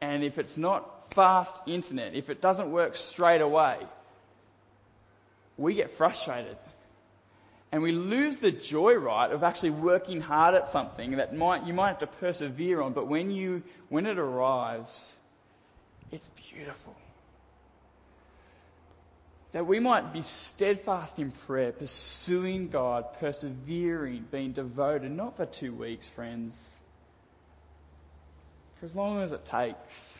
And 0.00 0.22
if 0.22 0.38
it's 0.38 0.56
not 0.56 1.12
fast 1.14 1.56
internet, 1.66 2.14
if 2.14 2.30
it 2.30 2.40
doesn't 2.40 2.70
work 2.70 2.94
straight 2.94 3.40
away, 3.40 3.78
we 5.56 5.74
get 5.74 5.90
frustrated. 5.92 6.56
And 7.72 7.82
we 7.82 7.92
lose 7.92 8.38
the 8.38 8.52
joy, 8.52 8.94
right, 8.94 9.30
of 9.30 9.42
actually 9.42 9.70
working 9.70 10.20
hard 10.20 10.54
at 10.54 10.68
something 10.68 11.12
that 11.12 11.34
might, 11.34 11.66
you 11.66 11.74
might 11.74 11.88
have 11.88 11.98
to 11.98 12.06
persevere 12.06 12.80
on, 12.80 12.92
but 12.92 13.08
when 13.08 13.30
you, 13.30 13.62
when 13.88 14.06
it 14.06 14.18
arrives, 14.18 15.12
it's 16.12 16.28
beautiful 16.50 16.94
that 19.54 19.68
we 19.68 19.78
might 19.78 20.12
be 20.12 20.20
steadfast 20.20 21.20
in 21.20 21.30
prayer, 21.30 21.70
pursuing 21.70 22.68
God, 22.68 23.04
persevering, 23.20 24.26
being 24.32 24.50
devoted, 24.50 25.12
not 25.12 25.36
for 25.36 25.46
two 25.46 25.72
weeks, 25.72 26.08
friends, 26.08 26.76
for 28.80 28.86
as 28.86 28.96
long 28.96 29.22
as 29.22 29.30
it 29.30 29.46
takes. 29.46 30.18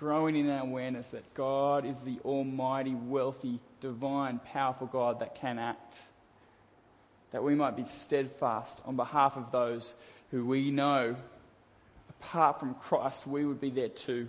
Growing 0.00 0.34
in 0.34 0.48
our 0.48 0.62
awareness 0.62 1.10
that 1.10 1.34
God 1.34 1.84
is 1.84 2.00
the 2.00 2.18
almighty, 2.24 2.94
wealthy, 2.94 3.60
divine, 3.82 4.40
powerful 4.52 4.86
God 4.86 5.20
that 5.20 5.34
can 5.34 5.58
act. 5.58 6.00
That 7.32 7.44
we 7.44 7.54
might 7.54 7.76
be 7.76 7.84
steadfast 7.84 8.80
on 8.86 8.96
behalf 8.96 9.36
of 9.36 9.52
those 9.52 9.94
who 10.30 10.46
we 10.46 10.70
know, 10.70 11.16
apart 12.08 12.60
from 12.60 12.74
Christ, 12.76 13.26
we 13.26 13.44
would 13.44 13.60
be 13.60 13.68
there 13.68 13.90
too. 13.90 14.26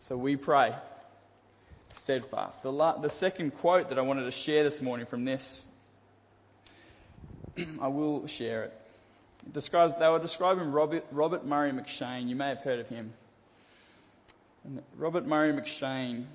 So 0.00 0.16
we 0.16 0.34
pray 0.34 0.74
steadfast. 1.90 2.64
The, 2.64 2.72
la- 2.72 2.98
the 2.98 3.10
second 3.10 3.52
quote 3.58 3.90
that 3.90 3.98
I 3.98 4.02
wanted 4.02 4.24
to 4.24 4.32
share 4.32 4.64
this 4.64 4.82
morning 4.82 5.06
from 5.06 5.24
this, 5.24 5.64
I 7.80 7.86
will 7.86 8.26
share 8.26 8.64
it. 8.64 8.79
Describes, 9.52 9.94
they 9.98 10.08
were 10.08 10.18
describing 10.18 10.70
Robert, 10.72 11.04
Robert 11.10 11.46
Murray 11.46 11.72
M'Cheyne. 11.72 12.28
You 12.28 12.36
may 12.36 12.48
have 12.48 12.58
heard 12.58 12.80
of 12.80 12.88
him. 12.88 13.12
And 14.64 14.82
Robert 14.96 15.26
Murray 15.26 15.52
M'Cheyne. 15.52 16.26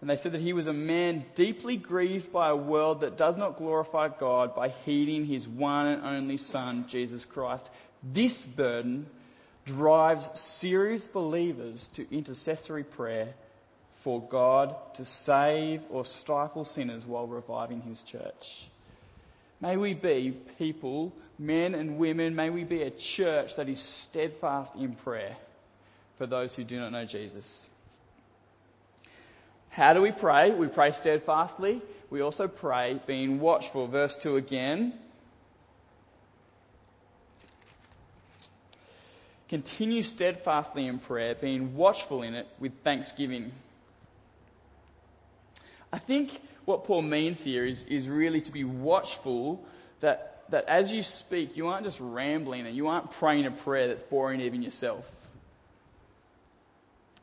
And 0.00 0.08
they 0.08 0.16
said 0.16 0.32
that 0.32 0.40
he 0.40 0.52
was 0.52 0.68
a 0.68 0.72
man 0.72 1.24
deeply 1.34 1.76
grieved 1.76 2.32
by 2.32 2.50
a 2.50 2.56
world 2.56 3.00
that 3.00 3.16
does 3.16 3.36
not 3.36 3.56
glorify 3.56 4.08
God 4.08 4.54
by 4.54 4.68
heeding 4.68 5.26
his 5.26 5.48
one 5.48 5.86
and 5.86 6.04
only 6.04 6.36
Son, 6.36 6.86
Jesus 6.88 7.24
Christ. 7.24 7.68
This 8.02 8.46
burden 8.46 9.06
drives 9.66 10.30
serious 10.38 11.06
believers 11.06 11.88
to 11.94 12.06
intercessory 12.14 12.84
prayer 12.84 13.34
for 14.02 14.22
God 14.22 14.76
to 14.94 15.04
save 15.04 15.82
or 15.90 16.04
stifle 16.04 16.64
sinners 16.64 17.04
while 17.04 17.26
reviving 17.26 17.80
his 17.80 18.02
church. 18.02 18.68
May 19.60 19.76
we 19.76 19.94
be 19.94 20.36
people, 20.58 21.12
men 21.38 21.74
and 21.74 21.98
women, 21.98 22.34
may 22.34 22.50
we 22.50 22.64
be 22.64 22.82
a 22.82 22.90
church 22.90 23.56
that 23.56 23.68
is 23.68 23.80
steadfast 23.80 24.76
in 24.76 24.94
prayer 24.94 25.36
for 26.16 26.26
those 26.26 26.54
who 26.54 26.64
do 26.64 26.78
not 26.78 26.92
know 26.92 27.04
Jesus. 27.04 27.66
How 29.68 29.92
do 29.94 30.02
we 30.02 30.12
pray? 30.12 30.50
We 30.50 30.66
pray 30.66 30.92
steadfastly. 30.92 31.82
We 32.10 32.20
also 32.20 32.48
pray 32.48 33.00
being 33.06 33.40
watchful. 33.40 33.86
Verse 33.86 34.16
2 34.16 34.36
again. 34.36 34.94
Continue 39.48 40.02
steadfastly 40.02 40.86
in 40.86 40.98
prayer, 40.98 41.34
being 41.34 41.74
watchful 41.74 42.22
in 42.22 42.34
it 42.34 42.46
with 42.58 42.72
thanksgiving. 42.84 43.52
I 45.92 45.98
think 45.98 46.38
what 46.68 46.84
Paul 46.84 47.02
means 47.02 47.42
here 47.42 47.64
is, 47.64 47.84
is 47.86 48.08
really 48.08 48.42
to 48.42 48.52
be 48.52 48.62
watchful 48.62 49.64
that, 50.00 50.42
that 50.50 50.66
as 50.68 50.92
you 50.92 51.02
speak, 51.02 51.56
you 51.56 51.68
aren't 51.68 51.84
just 51.84 51.98
rambling 51.98 52.66
and 52.66 52.76
you 52.76 52.88
aren't 52.88 53.10
praying 53.12 53.46
a 53.46 53.50
prayer 53.50 53.88
that's 53.88 54.04
boring 54.04 54.42
even 54.42 54.62
yourself. 54.62 55.10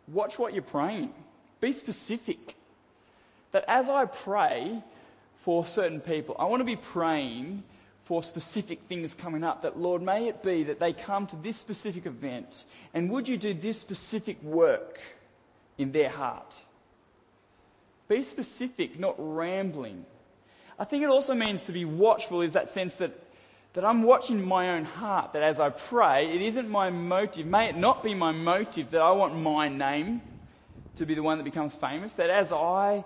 Watch 0.07 0.39
what 0.39 0.53
you're 0.53 0.63
praying. 0.63 1.13
Be 1.61 1.73
specific. 1.73 2.55
That 3.51 3.65
as 3.67 3.87
I 3.87 4.05
pray 4.05 4.81
for 5.43 5.63
certain 5.65 6.01
people, 6.01 6.35
I 6.39 6.45
want 6.45 6.61
to 6.61 6.65
be 6.65 6.75
praying 6.75 7.63
for 8.05 8.23
specific 8.23 8.81
things 8.89 9.13
coming 9.13 9.43
up. 9.43 9.61
That, 9.61 9.77
Lord, 9.77 10.01
may 10.01 10.27
it 10.27 10.43
be 10.43 10.63
that 10.63 10.79
they 10.79 10.93
come 10.93 11.27
to 11.27 11.35
this 11.35 11.57
specific 11.57 12.07
event, 12.07 12.65
and 12.93 13.11
would 13.11 13.27
you 13.27 13.37
do 13.37 13.53
this 13.53 13.79
specific 13.79 14.41
work 14.43 14.99
in 15.77 15.91
their 15.91 16.09
heart? 16.09 16.53
Be 18.07 18.21
specific, 18.21 18.99
not 18.99 19.15
rambling. 19.17 20.05
I 20.77 20.85
think 20.85 21.03
it 21.03 21.09
also 21.09 21.33
means 21.33 21.63
to 21.63 21.71
be 21.71 21.85
watchful 21.85 22.41
is 22.41 22.53
that 22.53 22.69
sense 22.69 22.97
that, 22.97 23.11
that 23.73 23.85
I'm 23.85 24.03
watching 24.03 24.45
my 24.45 24.71
own 24.71 24.85
heart, 24.85 25.33
that 25.33 25.41
as 25.41 25.59
I 25.59 25.69
pray, 25.69 26.33
it 26.33 26.41
isn't 26.41 26.69
my 26.69 26.89
motive, 26.89 27.47
may 27.47 27.69
it 27.69 27.77
not 27.77 28.03
be 28.03 28.13
my 28.13 28.31
motive 28.31 28.91
that 28.91 29.01
I 29.01 29.11
want 29.11 29.35
my 29.35 29.69
name 29.69 30.21
to 30.97 31.05
be 31.05 31.15
the 31.15 31.23
one 31.23 31.37
that 31.39 31.43
becomes 31.43 31.73
famous, 31.75 32.13
that 32.13 32.29
as 32.29 32.51
I 32.51 33.05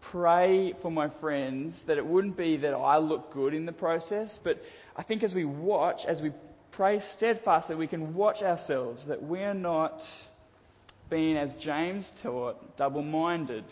pray 0.00 0.74
for 0.82 0.90
my 0.90 1.08
friends, 1.08 1.84
that 1.84 1.98
it 1.98 2.04
wouldn't 2.04 2.36
be 2.36 2.56
that 2.58 2.74
I 2.74 2.98
look 2.98 3.32
good 3.32 3.54
in 3.54 3.66
the 3.66 3.72
process, 3.72 4.38
but 4.42 4.62
I 4.96 5.02
think 5.02 5.22
as 5.22 5.34
we 5.34 5.44
watch, 5.44 6.04
as 6.04 6.20
we 6.20 6.32
pray 6.72 6.98
steadfastly, 6.98 7.76
we 7.76 7.86
can 7.86 8.14
watch 8.14 8.42
ourselves, 8.42 9.04
that 9.06 9.22
we're 9.22 9.54
not 9.54 10.06
being, 11.08 11.36
as 11.36 11.54
James 11.54 12.10
taught, 12.22 12.76
double 12.76 13.02
minded 13.02 13.64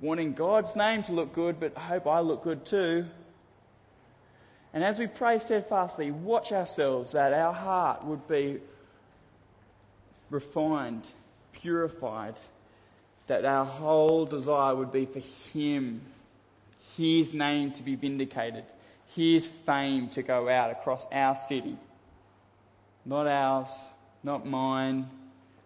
wanting 0.00 0.32
God's 0.32 0.76
name 0.76 1.02
to 1.04 1.12
look 1.12 1.32
good, 1.32 1.58
but 1.58 1.76
I 1.76 1.80
hope 1.80 2.06
I 2.06 2.20
look 2.20 2.44
good 2.44 2.64
too. 2.64 3.06
And 4.72 4.84
as 4.84 4.98
we 4.98 5.06
pray 5.06 5.38
steadfastly, 5.38 6.10
watch 6.10 6.52
ourselves 6.52 7.12
that 7.12 7.32
our 7.32 7.52
heart 7.52 8.04
would 8.04 8.28
be 8.28 8.60
refined, 10.30 11.08
purified, 11.52 12.34
that 13.26 13.44
our 13.44 13.64
whole 13.64 14.26
desire 14.26 14.74
would 14.74 14.92
be 14.92 15.06
for 15.06 15.20
Him, 15.52 16.02
His 16.96 17.32
name 17.32 17.72
to 17.72 17.82
be 17.82 17.94
vindicated, 17.94 18.64
His 19.14 19.46
fame 19.46 20.10
to 20.10 20.22
go 20.22 20.48
out 20.48 20.70
across 20.70 21.06
our 21.10 21.36
city. 21.36 21.76
Not 23.04 23.26
ours, 23.26 23.86
not 24.22 24.46
mine, 24.46 25.08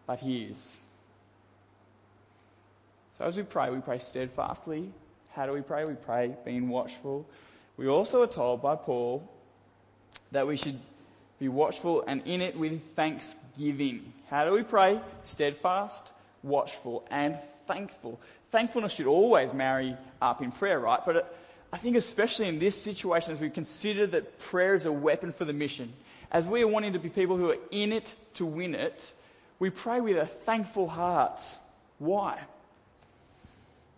but 0.06 0.20
His. 0.20 0.80
As 3.22 3.36
we 3.36 3.44
pray, 3.44 3.70
we 3.70 3.78
pray 3.78 3.98
steadfastly. 3.98 4.92
How 5.32 5.46
do 5.46 5.52
we 5.52 5.60
pray? 5.60 5.84
We 5.84 5.94
pray 5.94 6.34
being 6.44 6.68
watchful. 6.68 7.24
We 7.76 7.86
also 7.86 8.22
are 8.22 8.26
told 8.26 8.62
by 8.62 8.74
Paul 8.74 9.28
that 10.32 10.46
we 10.46 10.56
should 10.56 10.78
be 11.38 11.48
watchful 11.48 12.02
and 12.06 12.22
in 12.26 12.40
it 12.40 12.58
with 12.58 12.80
thanksgiving. 12.96 14.12
How 14.28 14.44
do 14.44 14.52
we 14.52 14.64
pray? 14.64 15.00
Steadfast, 15.22 16.04
watchful, 16.42 17.06
and 17.10 17.38
thankful. 17.68 18.20
Thankfulness 18.50 18.92
should 18.92 19.06
always 19.06 19.54
marry 19.54 19.96
up 20.20 20.42
in 20.42 20.50
prayer, 20.50 20.80
right? 20.80 21.00
But 21.06 21.32
I 21.72 21.78
think 21.78 21.94
especially 21.96 22.48
in 22.48 22.58
this 22.58 22.80
situation, 22.80 23.34
as 23.34 23.40
we 23.40 23.50
consider 23.50 24.06
that 24.08 24.40
prayer 24.40 24.74
is 24.74 24.84
a 24.84 24.92
weapon 24.92 25.32
for 25.32 25.44
the 25.44 25.52
mission, 25.52 25.92
as 26.32 26.46
we 26.46 26.62
are 26.62 26.68
wanting 26.68 26.94
to 26.94 26.98
be 26.98 27.08
people 27.08 27.36
who 27.36 27.50
are 27.50 27.58
in 27.70 27.92
it 27.92 28.12
to 28.34 28.46
win 28.46 28.74
it, 28.74 29.12
we 29.60 29.70
pray 29.70 30.00
with 30.00 30.16
a 30.16 30.26
thankful 30.26 30.88
heart. 30.88 31.40
Why? 31.98 32.40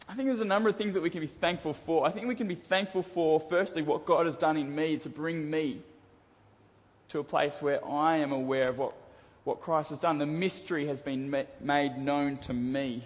I 0.09 0.15
think 0.15 0.29
there's 0.29 0.41
a 0.41 0.45
number 0.45 0.69
of 0.69 0.77
things 0.77 0.95
that 0.95 1.03
we 1.03 1.11
can 1.11 1.21
be 1.21 1.27
thankful 1.27 1.73
for. 1.73 2.07
I 2.07 2.11
think 2.11 2.27
we 2.27 2.35
can 2.35 2.47
be 2.47 2.55
thankful 2.55 3.03
for, 3.03 3.41
firstly, 3.41 3.83
what 3.83 4.05
God 4.05 4.27
has 4.27 4.37
done 4.37 4.57
in 4.57 4.75
me 4.75 4.99
to 4.99 5.09
bring 5.09 5.51
me 5.51 5.81
to 7.09 7.21
a 7.21 7.25
place 7.25 7.61
where 7.63 7.85
I 7.87 8.19
am 8.19 8.33
aware 8.33 8.69
of 8.69 8.79
what, 8.79 8.95
what 9.45 9.63
Christ 9.63 9.91
has 9.91 9.99
done. 9.99 10.19
The 10.19 10.27
mystery 10.27 10.89
has 10.89 11.01
been 11.01 11.35
made 11.61 11.99
known 11.99 12.37
to 12.39 12.53
me. 12.53 13.03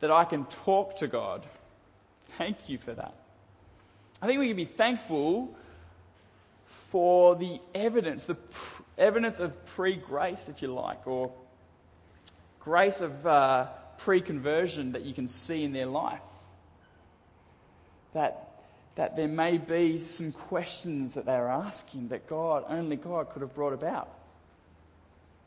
That 0.00 0.10
I 0.10 0.24
can 0.24 0.46
talk 0.64 0.96
to 0.96 1.06
God. 1.06 1.46
Thank 2.36 2.68
you 2.68 2.78
for 2.78 2.92
that. 2.92 3.14
I 4.20 4.26
think 4.26 4.40
we 4.40 4.48
can 4.48 4.56
be 4.56 4.64
thankful 4.64 5.54
for 6.90 7.36
the 7.36 7.60
evidence, 7.74 8.24
the 8.24 8.34
pr- 8.34 8.82
evidence 8.98 9.38
of 9.38 9.64
pre 9.66 9.94
grace, 9.94 10.48
if 10.48 10.62
you 10.62 10.68
like, 10.68 11.06
or 11.06 11.30
grace 12.58 13.00
of. 13.00 13.24
Uh, 13.24 13.66
pre 14.04 14.20
conversion 14.20 14.92
that 14.92 15.02
you 15.02 15.14
can 15.14 15.28
see 15.28 15.64
in 15.64 15.72
their 15.72 15.86
life. 15.86 16.20
That, 18.14 18.48
that 18.96 19.16
there 19.16 19.28
may 19.28 19.58
be 19.58 20.00
some 20.02 20.32
questions 20.32 21.14
that 21.14 21.24
they're 21.24 21.48
asking 21.48 22.08
that 22.08 22.28
God, 22.28 22.64
only 22.68 22.96
God, 22.96 23.30
could 23.30 23.42
have 23.42 23.54
brought 23.54 23.72
about. 23.72 24.08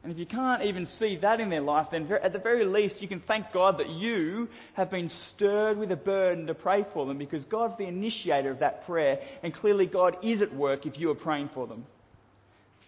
And 0.03 0.11
if 0.11 0.19
you 0.19 0.25
can't 0.27 0.63
even 0.63 0.85
see 0.85 1.15
that 1.17 1.39
in 1.39 1.49
their 1.49 1.61
life, 1.61 1.87
then 1.89 2.07
at 2.21 2.31
the 2.31 2.39
very 2.39 2.63
least, 2.63 3.01
you 3.01 3.07
can 3.07 3.19
thank 3.19 3.51
God 3.51 3.79
that 3.79 3.89
you 3.89 4.49
have 4.73 4.91
been 4.91 5.09
stirred 5.09 5.79
with 5.79 5.91
a 5.91 5.95
burden 5.95 6.45
to 6.45 6.53
pray 6.53 6.85
for 6.93 7.07
them 7.07 7.17
because 7.17 7.45
God's 7.45 7.75
the 7.75 7.85
initiator 7.85 8.51
of 8.51 8.59
that 8.59 8.85
prayer, 8.85 9.19
and 9.41 9.51
clearly 9.51 9.87
God 9.87 10.17
is 10.21 10.43
at 10.43 10.53
work 10.53 10.85
if 10.85 10.99
you 10.99 11.09
are 11.09 11.15
praying 11.15 11.49
for 11.49 11.65
them. 11.65 11.85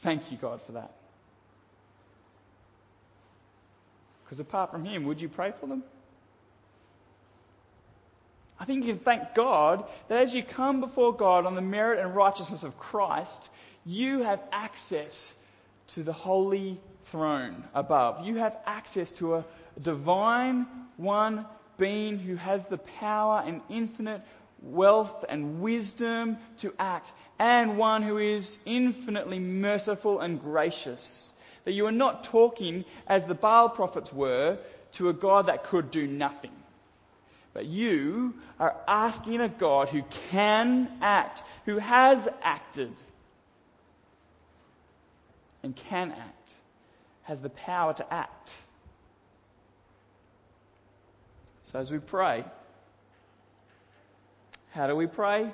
Thank 0.04 0.32
you, 0.32 0.38
God, 0.38 0.62
for 0.62 0.74
that. 0.74 0.92
Because 4.28 4.42
apart 4.42 4.72
from 4.72 4.84
Him, 4.84 5.06
would 5.06 5.22
you 5.22 5.30
pray 5.30 5.54
for 5.58 5.68
them? 5.68 5.84
I 8.60 8.66
think 8.66 8.84
you 8.86 8.94
can 8.94 9.04
thank 9.04 9.34
God 9.34 9.86
that 10.10 10.22
as 10.22 10.36
you 10.36 10.44
come 10.44 10.82
before 10.82 11.16
God 11.16 11.46
on 11.46 11.56
the 11.56 11.62
merit 11.62 12.00
and 12.00 12.14
righteousness 12.14 12.64
of 12.64 12.78
Christ, 12.78 13.50
you 13.86 14.24
have 14.24 14.42
access 14.52 15.34
to 15.90 16.04
the 16.04 16.12
holy 16.12 16.78
throne 17.06 17.64
above. 17.74 18.26
You 18.26 18.36
have 18.36 18.58
access 18.66 19.12
to 19.14 19.36
a 19.36 19.46
divine 19.82 20.66
one 20.98 21.46
being 21.78 22.20
who 22.20 22.36
has 22.36 22.66
the 22.66 22.80
power 22.80 23.42
and 23.46 23.62
infinite 23.70 24.22
wealth 24.62 25.24
and 25.30 25.62
wisdom 25.62 26.38
to 26.58 26.74
act, 26.80 27.10
and 27.40 27.78
one 27.78 28.02
who 28.02 28.18
is 28.18 28.60
infinitely 28.66 29.40
merciful 29.40 30.20
and 30.20 30.42
gracious. 30.42 31.34
That 31.68 31.74
you 31.74 31.86
are 31.86 31.92
not 31.92 32.24
talking, 32.24 32.86
as 33.08 33.26
the 33.26 33.34
Baal 33.34 33.68
prophets 33.68 34.14
were, 34.14 34.58
to 34.94 35.10
a 35.10 35.14
God 35.14 35.48
that 35.48 35.66
could 35.66 35.92
do 35.92 36.08
nothing. 36.08 36.54
But 37.54 37.66
you 37.66 38.36
are 38.58 38.74
asking 38.88 39.42
a 39.42 39.50
God 39.50 39.90
who 39.90 40.04
can 40.32 40.90
act, 41.02 41.44
who 41.66 41.78
has 41.78 42.26
acted, 42.42 42.94
and 45.62 45.76
can 45.76 46.14
act, 46.14 46.50
has 47.24 47.42
the 47.42 47.50
power 47.50 47.94
to 47.96 48.14
act. 48.14 48.56
So 51.64 51.80
as 51.80 51.92
we 51.92 52.00
pray, 52.00 52.46
how 54.72 54.88
do 54.88 54.96
we 54.96 55.08
pray? 55.08 55.52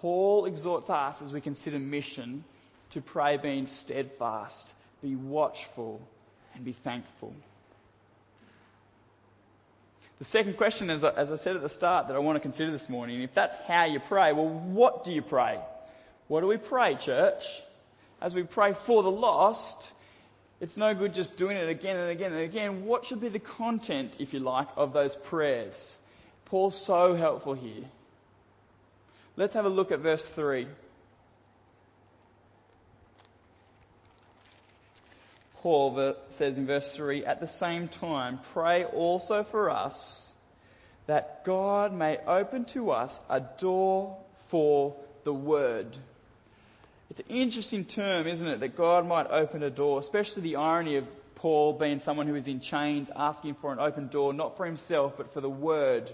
Paul 0.00 0.46
exhorts 0.46 0.90
us 0.90 1.22
as 1.22 1.32
we 1.32 1.40
consider 1.40 1.78
mission 1.78 2.42
to 2.90 3.00
pray 3.00 3.36
being 3.36 3.66
steadfast 3.66 4.72
be 5.04 5.14
watchful, 5.16 6.00
and 6.54 6.64
be 6.64 6.72
thankful. 6.72 7.34
The 10.18 10.24
second 10.24 10.56
question, 10.56 10.88
as 10.88 11.04
I, 11.04 11.10
as 11.10 11.30
I 11.30 11.36
said 11.36 11.56
at 11.56 11.62
the 11.62 11.68
start, 11.68 12.08
that 12.08 12.16
I 12.16 12.20
want 12.20 12.36
to 12.36 12.40
consider 12.40 12.72
this 12.72 12.88
morning, 12.88 13.20
if 13.20 13.34
that's 13.34 13.54
how 13.68 13.84
you 13.84 14.00
pray, 14.00 14.32
well, 14.32 14.48
what 14.48 15.04
do 15.04 15.12
you 15.12 15.20
pray? 15.20 15.60
What 16.26 16.40
do 16.40 16.46
we 16.46 16.56
pray, 16.56 16.94
church? 16.94 17.44
As 18.22 18.34
we 18.34 18.44
pray 18.44 18.72
for 18.72 19.02
the 19.02 19.10
lost, 19.10 19.92
it's 20.58 20.78
no 20.78 20.94
good 20.94 21.12
just 21.12 21.36
doing 21.36 21.58
it 21.58 21.68
again 21.68 21.98
and 21.98 22.10
again 22.10 22.32
and 22.32 22.40
again. 22.40 22.86
What 22.86 23.04
should 23.04 23.20
be 23.20 23.28
the 23.28 23.38
content, 23.38 24.16
if 24.20 24.32
you 24.32 24.40
like, 24.40 24.68
of 24.74 24.94
those 24.94 25.14
prayers? 25.14 25.98
Paul's 26.46 26.80
so 26.80 27.14
helpful 27.14 27.52
here. 27.52 27.84
Let's 29.36 29.52
have 29.52 29.66
a 29.66 29.68
look 29.68 29.92
at 29.92 29.98
verse 29.98 30.24
3. 30.24 30.66
Paul 35.64 36.14
says 36.28 36.58
in 36.58 36.66
verse 36.66 36.92
3 36.92 37.24
At 37.24 37.40
the 37.40 37.46
same 37.46 37.88
time, 37.88 38.38
pray 38.52 38.84
also 38.84 39.44
for 39.44 39.70
us 39.70 40.30
that 41.06 41.42
God 41.46 41.90
may 41.90 42.18
open 42.18 42.66
to 42.66 42.90
us 42.90 43.18
a 43.30 43.40
door 43.40 44.18
for 44.48 44.94
the 45.24 45.32
word. 45.32 45.96
It's 47.08 47.20
an 47.20 47.26
interesting 47.30 47.86
term, 47.86 48.26
isn't 48.26 48.46
it, 48.46 48.60
that 48.60 48.76
God 48.76 49.06
might 49.06 49.26
open 49.30 49.62
a 49.62 49.70
door, 49.70 49.98
especially 50.00 50.42
the 50.42 50.56
irony 50.56 50.96
of 50.96 51.06
Paul 51.36 51.72
being 51.72 51.98
someone 51.98 52.26
who 52.26 52.34
is 52.34 52.46
in 52.46 52.60
chains 52.60 53.10
asking 53.16 53.54
for 53.54 53.72
an 53.72 53.78
open 53.78 54.08
door, 54.08 54.34
not 54.34 54.58
for 54.58 54.66
himself, 54.66 55.14
but 55.16 55.32
for 55.32 55.40
the 55.40 55.48
word. 55.48 56.12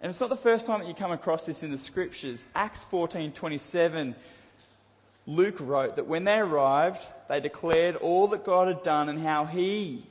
And 0.00 0.10
it's 0.10 0.20
not 0.20 0.30
the 0.30 0.36
first 0.36 0.66
time 0.66 0.80
that 0.80 0.88
you 0.88 0.94
come 0.94 1.12
across 1.12 1.44
this 1.44 1.62
in 1.62 1.70
the 1.70 1.78
scriptures. 1.78 2.48
Acts 2.56 2.84
14:27 2.90 4.16
Luke 5.26 5.58
wrote 5.60 5.96
that 5.96 6.06
when 6.06 6.24
they 6.24 6.36
arrived, 6.36 7.00
they 7.28 7.40
declared 7.40 7.96
all 7.96 8.28
that 8.28 8.44
God 8.44 8.68
had 8.68 8.82
done 8.82 9.08
and 9.08 9.20
how 9.20 9.44
he 9.44 10.06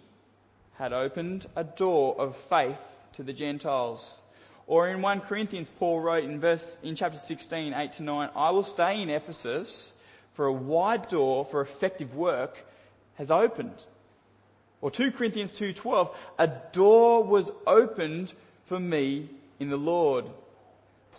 had 0.74 0.94
opened 0.94 1.46
a 1.56 1.64
door 1.64 2.16
of 2.20 2.36
faith 2.36 2.80
to 3.14 3.24
the 3.24 3.34
Gentiles. 3.34 4.24
Or 4.68 4.88
in 4.88 5.02
1 5.02 5.22
Corinthians, 5.22 5.70
Paul 5.70 6.00
wrote 6.00 6.24
in 6.24 6.40
verse, 6.40 6.78
in 6.82 6.96
chapter 6.96 7.18
16, 7.18 7.74
8 7.74 7.94
to 7.94 8.04
9, 8.04 8.30
I 8.36 8.52
will 8.52 8.64
stay 8.64 9.02
in 9.02 9.10
Ephesus 9.10 9.94
for 10.34 10.46
a 10.46 10.54
wide 10.54 11.10
door 11.10 11.46
for 11.46 11.62
effective 11.62 12.16
work 12.16 12.64
has 13.16 13.30
opened. 13.32 13.86
Or 14.82 14.90
2 14.90 15.12
Corinthians 15.12 15.52
2:12, 15.52 16.16
a 16.40 16.48
door 16.72 17.24
was 17.24 17.52
opened 17.68 18.34
for 18.66 18.80
me 18.80 19.30
in 19.60 19.70
the 19.70 19.78
Lord. 19.78 20.26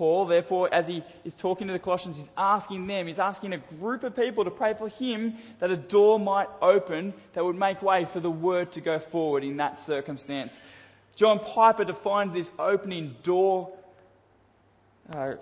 Paul, 0.03 0.25
therefore, 0.25 0.69
as 0.75 0.89
he 0.89 1.05
is 1.25 1.37
talking 1.37 1.69
to 1.69 1.73
the 1.73 1.79
Colossians, 1.79 2.17
he's 2.17 2.31
asking 2.37 2.89
them, 2.89 3.07
he's 3.07 3.21
asking 3.21 3.53
a 3.53 3.59
group 3.59 4.03
of 4.03 4.17
people 4.17 4.43
to 4.43 4.51
pray 4.51 4.75
for 4.75 4.89
him 4.89 5.35
that 5.61 5.71
a 5.71 5.77
door 5.77 6.19
might 6.19 6.49
open 6.61 7.15
that 7.35 7.45
would 7.45 7.55
make 7.55 7.83
way 7.83 8.05
for 8.05 8.19
the 8.19 8.29
word 8.29 8.73
to 8.73 8.81
go 8.81 8.99
forward 8.99 9.45
in 9.45 9.59
that 9.59 9.79
circumstance. 9.79 10.59
John 11.15 11.39
Piper 11.39 11.85
defines 11.85 12.35
this 12.35 12.51
opening 12.59 13.15
door 13.23 13.73
uh, 15.15 15.35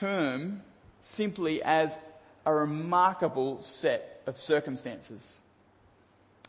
term 0.00 0.62
simply 1.00 1.62
as 1.62 1.96
a 2.44 2.52
remarkable 2.52 3.62
set 3.62 4.20
of 4.26 4.36
circumstances. 4.36 5.40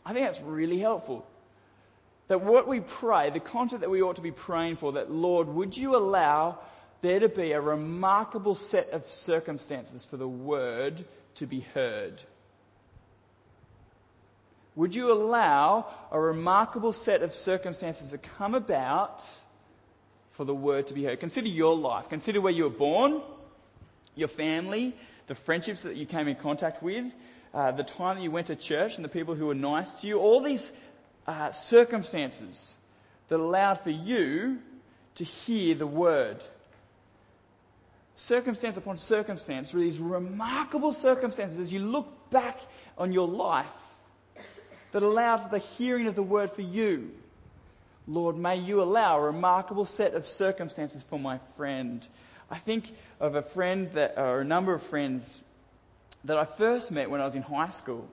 I 0.04 0.12
think 0.12 0.26
that's 0.26 0.40
really 0.40 0.80
helpful. 0.80 1.24
That 2.26 2.40
what 2.40 2.66
we 2.66 2.80
pray, 2.80 3.30
the 3.30 3.38
content 3.38 3.82
that 3.82 3.90
we 3.90 4.02
ought 4.02 4.16
to 4.16 4.22
be 4.22 4.32
praying 4.32 4.74
for, 4.74 4.94
that 4.94 5.08
Lord, 5.08 5.46
would 5.46 5.76
you 5.76 5.94
allow 5.94 6.58
there 7.02 7.20
to 7.20 7.28
be 7.28 7.52
a 7.52 7.60
remarkable 7.60 8.54
set 8.54 8.90
of 8.90 9.10
circumstances 9.10 10.04
for 10.04 10.16
the 10.16 10.28
word 10.28 11.04
to 11.36 11.46
be 11.46 11.60
heard? 11.60 12.22
Would 14.76 14.94
you 14.94 15.12
allow 15.12 15.86
a 16.10 16.20
remarkable 16.20 16.92
set 16.92 17.22
of 17.22 17.34
circumstances 17.34 18.10
to 18.10 18.18
come 18.18 18.54
about 18.54 19.22
for 20.32 20.44
the 20.44 20.54
word 20.54 20.86
to 20.88 20.94
be 20.94 21.04
heard? 21.04 21.20
Consider 21.20 21.48
your 21.48 21.76
life. 21.76 22.08
Consider 22.08 22.40
where 22.40 22.52
you 22.52 22.64
were 22.64 22.70
born, 22.70 23.20
your 24.14 24.28
family, 24.28 24.94
the 25.26 25.34
friendships 25.34 25.82
that 25.82 25.96
you 25.96 26.06
came 26.06 26.28
in 26.28 26.36
contact 26.36 26.82
with, 26.82 27.04
uh, 27.52 27.72
the 27.72 27.82
time 27.82 28.16
that 28.16 28.22
you 28.22 28.30
went 28.30 28.46
to 28.46 28.56
church 28.56 28.96
and 28.96 29.04
the 29.04 29.08
people 29.08 29.34
who 29.34 29.46
were 29.46 29.54
nice 29.54 30.00
to 30.00 30.06
you, 30.06 30.18
all 30.18 30.40
these 30.40 30.72
uh, 31.26 31.50
circumstances 31.50 32.76
that 33.28 33.38
allowed 33.38 33.80
for 33.80 33.90
you 33.90 34.58
to 35.16 35.24
hear 35.24 35.74
the 35.74 35.86
word. 35.86 36.42
Circumstance 38.20 38.76
upon 38.76 38.98
circumstance, 38.98 39.72
these 39.72 39.98
remarkable 39.98 40.92
circumstances 40.92 41.58
as 41.58 41.72
you 41.72 41.80
look 41.80 42.06
back 42.30 42.58
on 42.98 43.12
your 43.12 43.26
life 43.26 43.66
that 44.92 45.02
allowed 45.02 45.38
for 45.38 45.48
the 45.48 45.58
hearing 45.58 46.06
of 46.06 46.14
the 46.14 46.22
word 46.22 46.50
for 46.50 46.60
you. 46.60 47.12
Lord, 48.06 48.36
may 48.36 48.56
you 48.56 48.82
allow 48.82 49.18
a 49.18 49.22
remarkable 49.22 49.86
set 49.86 50.12
of 50.12 50.26
circumstances 50.26 51.02
for 51.02 51.18
my 51.18 51.40
friend. 51.56 52.06
I 52.50 52.58
think 52.58 52.92
of 53.20 53.36
a 53.36 53.42
friend 53.42 53.90
that, 53.94 54.18
or 54.18 54.42
a 54.42 54.44
number 54.44 54.74
of 54.74 54.82
friends 54.82 55.42
that 56.24 56.36
I 56.36 56.44
first 56.44 56.90
met 56.90 57.10
when 57.10 57.22
I 57.22 57.24
was 57.24 57.36
in 57.36 57.42
high 57.42 57.70
school. 57.70 58.06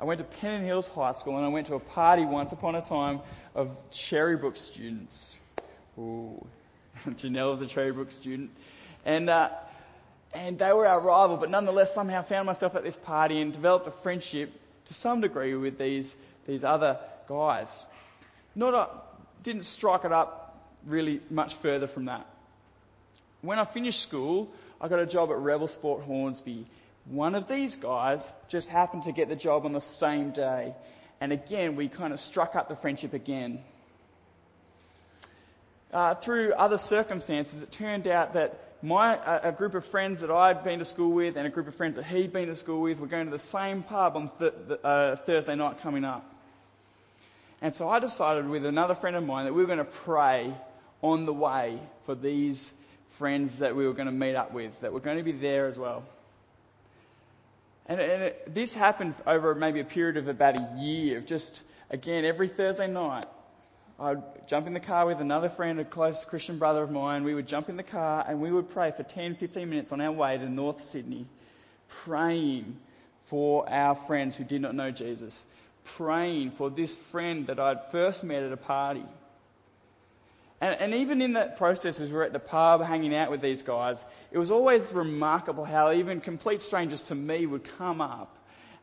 I 0.00 0.04
went 0.04 0.18
to 0.18 0.24
Pennant 0.24 0.64
Hills 0.64 0.88
High 0.88 1.12
School 1.12 1.36
and 1.36 1.44
I 1.44 1.48
went 1.48 1.66
to 1.66 1.74
a 1.74 1.80
party 1.80 2.24
once 2.24 2.52
upon 2.52 2.74
a 2.74 2.82
time 2.82 3.20
of 3.54 3.76
Cherrybrook 3.90 4.56
students. 4.56 5.36
Ooh, 5.98 6.46
Janelle 7.10 7.52
was 7.52 7.60
a 7.60 7.66
Cherrybrook 7.66 8.10
student. 8.10 8.50
And, 9.06 9.30
uh, 9.30 9.48
and 10.34 10.58
they 10.58 10.70
were 10.72 10.86
our 10.86 11.00
rival, 11.00 11.38
but 11.38 11.50
nonetheless 11.50 11.94
somehow 11.94 12.22
found 12.22 12.44
myself 12.44 12.76
at 12.76 12.84
this 12.84 12.96
party 12.96 13.40
and 13.40 13.54
developed 13.54 13.88
a 13.88 13.90
friendship 13.90 14.52
to 14.86 14.94
some 14.94 15.22
degree 15.22 15.54
with 15.54 15.78
these, 15.78 16.14
these 16.46 16.62
other 16.62 16.98
guys. 17.26 17.86
Not 18.54 18.74
a, 18.74 18.88
didn't 19.42 19.64
strike 19.64 20.04
it 20.04 20.12
up 20.12 20.62
really 20.84 21.20
much 21.30 21.54
further 21.54 21.86
from 21.86 22.04
that. 22.04 22.26
When 23.40 23.58
I 23.58 23.64
finished 23.64 24.02
school, 24.02 24.50
I 24.78 24.88
got 24.88 24.98
a 24.98 25.06
job 25.06 25.30
at 25.30 25.38
Rebel 25.38 25.68
Sport 25.68 26.02
Hornsby 26.02 26.66
one 27.08 27.36
of 27.36 27.46
these 27.46 27.76
guys 27.76 28.32
just 28.48 28.68
happened 28.68 29.04
to 29.04 29.12
get 29.12 29.28
the 29.28 29.36
job 29.36 29.64
on 29.64 29.72
the 29.72 29.80
same 29.80 30.30
day. 30.30 30.74
And 31.20 31.32
again, 31.32 31.76
we 31.76 31.88
kind 31.88 32.12
of 32.12 32.20
struck 32.20 32.56
up 32.56 32.68
the 32.68 32.76
friendship 32.76 33.14
again. 33.14 33.60
Uh, 35.92 36.14
through 36.14 36.52
other 36.52 36.78
circumstances, 36.78 37.62
it 37.62 37.70
turned 37.70 38.08
out 38.08 38.34
that 38.34 38.65
my 38.82 39.18
a, 39.42 39.52
group 39.52 39.74
of 39.74 39.84
friends 39.86 40.20
that 40.20 40.30
I'd 40.30 40.62
been 40.62 40.78
to 40.78 40.84
school 40.84 41.12
with 41.12 41.36
and 41.36 41.46
a 41.46 41.50
group 41.50 41.66
of 41.66 41.74
friends 41.74 41.96
that 41.96 42.04
he'd 42.04 42.32
been 42.32 42.46
to 42.48 42.54
school 42.54 42.82
with 42.82 42.98
were 42.98 43.06
going 43.06 43.26
to 43.26 43.30
the 43.30 43.38
same 43.38 43.82
pub 43.82 44.16
on 44.16 44.30
th- 44.38 44.52
uh, 44.84 45.16
Thursday 45.16 45.54
night 45.54 45.80
coming 45.80 46.04
up. 46.04 46.24
And 47.62 47.74
so 47.74 47.88
I 47.88 47.98
decided 48.00 48.48
with 48.48 48.66
another 48.66 48.94
friend 48.94 49.16
of 49.16 49.24
mine 49.24 49.46
that 49.46 49.54
we 49.54 49.62
were 49.62 49.66
going 49.66 49.78
to 49.78 49.84
pray 49.84 50.54
on 51.02 51.24
the 51.24 51.32
way 51.32 51.80
for 52.04 52.14
these 52.14 52.72
friends 53.12 53.60
that 53.60 53.74
we 53.74 53.86
were 53.86 53.94
going 53.94 54.06
to 54.06 54.12
meet 54.12 54.34
up 54.34 54.52
with, 54.52 54.78
that 54.82 54.92
were 54.92 55.00
going 55.00 55.16
to 55.16 55.22
be 55.22 55.32
there 55.32 55.66
as 55.66 55.78
well. 55.78 56.04
And, 57.86 58.00
and 58.00 58.22
it, 58.24 58.54
this 58.54 58.74
happened 58.74 59.14
over 59.26 59.54
maybe 59.54 59.80
a 59.80 59.84
period 59.84 60.16
of 60.16 60.28
about 60.28 60.56
a 60.56 60.76
year, 60.78 61.20
just, 61.20 61.62
again, 61.90 62.24
every 62.24 62.48
Thursday 62.48 62.88
night, 62.88 63.26
I'd 63.98 64.46
jump 64.46 64.66
in 64.66 64.74
the 64.74 64.80
car 64.80 65.06
with 65.06 65.20
another 65.20 65.48
friend, 65.48 65.80
a 65.80 65.84
close 65.84 66.24
Christian 66.24 66.58
brother 66.58 66.82
of 66.82 66.90
mine. 66.90 67.24
We 67.24 67.34
would 67.34 67.46
jump 67.46 67.70
in 67.70 67.76
the 67.76 67.82
car 67.82 68.24
and 68.28 68.42
we 68.42 68.52
would 68.52 68.68
pray 68.68 68.90
for 68.90 69.02
10, 69.02 69.36
15 69.36 69.68
minutes 69.68 69.90
on 69.90 70.02
our 70.02 70.12
way 70.12 70.36
to 70.36 70.48
North 70.50 70.82
Sydney, 70.82 71.26
praying 72.04 72.76
for 73.26 73.68
our 73.68 73.94
friends 73.94 74.36
who 74.36 74.44
did 74.44 74.60
not 74.60 74.74
know 74.74 74.90
Jesus, 74.90 75.44
praying 75.84 76.50
for 76.50 76.68
this 76.68 76.94
friend 76.94 77.46
that 77.46 77.58
I'd 77.58 77.90
first 77.90 78.22
met 78.22 78.42
at 78.42 78.52
a 78.52 78.56
party. 78.58 79.04
And, 80.60 80.78
and, 80.80 80.94
even 80.94 81.20
in 81.20 81.34
that 81.34 81.58
process, 81.58 82.00
as 82.00 82.08
we 82.08 82.14
were 82.14 82.24
at 82.24 82.32
the 82.32 82.38
pub 82.38 82.82
hanging 82.82 83.14
out 83.14 83.30
with 83.30 83.42
these 83.42 83.62
guys, 83.62 84.02
it 84.30 84.38
was 84.38 84.50
always 84.50 84.90
remarkable 84.92 85.64
how 85.64 85.92
even 85.92 86.22
complete 86.22 86.62
strangers 86.62 87.02
to 87.02 87.14
me 87.14 87.44
would 87.44 87.64
come 87.76 88.00
up 88.00 88.34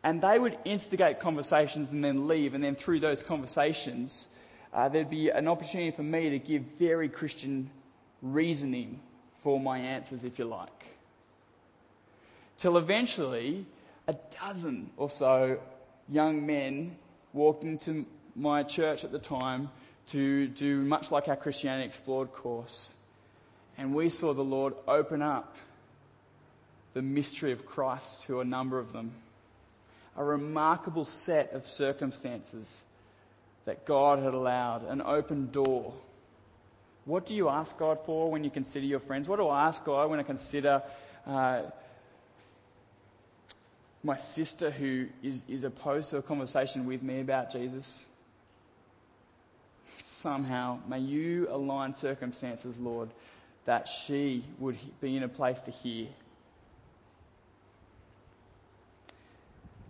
and 0.03 0.21
they 0.21 0.37
would 0.37 0.57
instigate 0.65 1.19
conversations 1.19 1.91
and 1.91 2.03
then 2.03 2.27
leave. 2.27 2.53
And 2.53 2.63
then 2.63 2.75
through 2.75 2.99
those 2.99 3.23
conversations, 3.23 4.27
uh, 4.73 4.89
there'd 4.89 5.09
be 5.09 5.29
an 5.29 5.47
opportunity 5.47 5.91
for 5.91 6.03
me 6.03 6.31
to 6.31 6.39
give 6.39 6.63
very 6.79 7.07
Christian 7.07 7.69
reasoning 8.21 8.99
for 9.43 9.59
my 9.59 9.77
answers, 9.77 10.23
if 10.23 10.39
you 10.39 10.45
like. 10.45 10.85
Till 12.57 12.77
eventually, 12.77 13.65
a 14.07 14.15
dozen 14.41 14.89
or 14.97 15.09
so 15.09 15.59
young 16.09 16.45
men 16.45 16.95
walked 17.33 17.63
into 17.63 18.05
my 18.35 18.63
church 18.63 19.03
at 19.03 19.11
the 19.11 19.19
time 19.19 19.69
to 20.07 20.47
do 20.47 20.81
much 20.81 21.11
like 21.11 21.27
our 21.27 21.35
Christianity 21.35 21.87
Explored 21.87 22.31
course. 22.33 22.93
And 23.77 23.93
we 23.93 24.09
saw 24.09 24.33
the 24.33 24.43
Lord 24.43 24.73
open 24.87 25.21
up 25.21 25.55
the 26.93 27.01
mystery 27.01 27.51
of 27.51 27.65
Christ 27.65 28.23
to 28.23 28.39
a 28.39 28.45
number 28.45 28.79
of 28.79 28.91
them. 28.91 29.11
A 30.15 30.23
remarkable 30.23 31.05
set 31.05 31.53
of 31.53 31.67
circumstances 31.67 32.83
that 33.65 33.85
God 33.85 34.19
had 34.19 34.33
allowed, 34.33 34.87
an 34.87 35.01
open 35.01 35.51
door. 35.51 35.93
What 37.05 37.25
do 37.25 37.35
you 37.35 37.49
ask 37.49 37.77
God 37.77 37.99
for 38.05 38.31
when 38.31 38.43
you 38.43 38.49
consider 38.49 38.85
your 38.85 38.99
friends? 38.99 39.27
What 39.27 39.37
do 39.37 39.47
I 39.47 39.67
ask 39.67 39.83
God 39.83 40.09
when 40.09 40.19
I 40.19 40.23
consider 40.23 40.83
uh, 41.25 41.63
my 44.03 44.15
sister 44.15 44.71
who 44.71 45.07
is, 45.21 45.45
is 45.47 45.63
opposed 45.63 46.09
to 46.11 46.17
a 46.17 46.21
conversation 46.21 46.85
with 46.85 47.03
me 47.03 47.21
about 47.21 47.51
Jesus? 47.51 48.05
somehow, 50.23 50.79
may 50.87 50.99
you 50.99 51.47
align 51.51 51.93
circumstances, 51.93 52.77
Lord, 52.79 53.09
that 53.65 53.89
she 53.89 54.43
would 54.57 54.77
be 55.01 55.17
in 55.17 55.23
a 55.23 55.27
place 55.27 55.59
to 55.61 55.71
hear. 55.71 56.07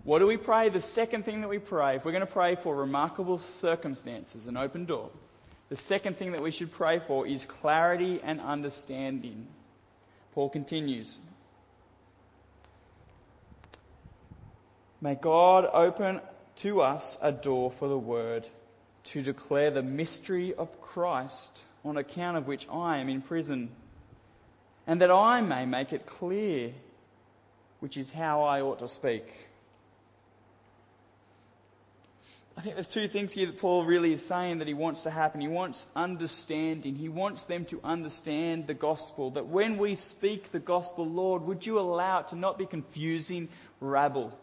What 0.04 0.20
do 0.20 0.28
we 0.28 0.38
pray? 0.38 0.70
The 0.70 0.82
second 0.82 1.24
thing 1.24 1.42
that 1.42 1.50
we 1.50 1.60
pray, 1.60 1.96
if 1.96 2.04
we're 2.04 2.12
going 2.12 2.26
to 2.26 2.32
pray 2.32 2.56
for 2.56 2.76
remarkable 2.76 3.38
circumstances, 3.38 4.48
an 4.48 4.58
open 4.58 4.86
door, 4.86 5.10
the 5.70 5.78
second 5.78 6.18
thing 6.18 6.34
that 6.34 6.42
we 6.42 6.52
should 6.52 6.74
pray 6.74 7.00
for 7.00 7.26
is 7.26 7.46
clarity 7.46 8.20
and 8.22 8.42
understanding. 8.42 9.48
Paul 10.34 10.50
continues. 10.50 11.20
May 15.00 15.16
God 15.16 15.66
open 15.72 16.20
to 16.58 16.82
us 16.82 17.18
a 17.22 17.32
door 17.32 17.72
for 17.72 17.88
the 17.88 17.98
word 17.98 18.48
to 19.06 19.22
declare 19.22 19.72
the 19.72 19.82
mystery 19.82 20.54
of 20.54 20.82
Christ, 20.82 21.64
on 21.86 21.98
account 21.98 22.38
of 22.38 22.48
which 22.48 22.68
I 22.70 23.00
am 23.00 23.10
in 23.10 23.22
prison, 23.22 23.70
and 24.86 25.02
that 25.02 25.12
I 25.12 25.42
may 25.42 25.66
make 25.66 25.94
it 25.94 26.06
clear, 26.06 26.74
which 27.80 27.98
is 27.98 28.12
how 28.12 28.44
I 28.44 28.62
ought 28.62 28.80
to 28.80 28.88
speak. 28.88 29.26
I 32.56 32.62
think 32.62 32.76
there's 32.76 32.88
two 32.88 33.08
things 33.08 33.32
here 33.32 33.48
that 33.48 33.58
Paul 33.58 33.84
really 33.84 34.14
is 34.14 34.26
saying 34.26 34.60
that 34.60 34.68
he 34.68 34.76
wants 34.76 35.04
to 35.04 35.10
happen. 35.10 35.42
He 35.42 35.48
wants 35.48 35.88
understanding. 35.96 36.96
He 36.96 37.10
wants 37.10 37.46
them 37.46 37.66
to 37.66 37.80
understand 37.84 38.68
the 38.68 38.76
gospel. 38.76 39.32
That 39.32 39.48
when 39.48 39.78
we 39.78 39.96
speak 39.96 40.52
the 40.52 40.60
gospel, 40.60 41.06
Lord, 41.06 41.44
would 41.44 41.66
you 41.66 41.80
allow 41.80 42.20
it 42.20 42.30
to 42.30 42.36
not 42.36 42.60
be 42.60 42.68
confusing 42.68 43.50
rabble? 43.80 44.38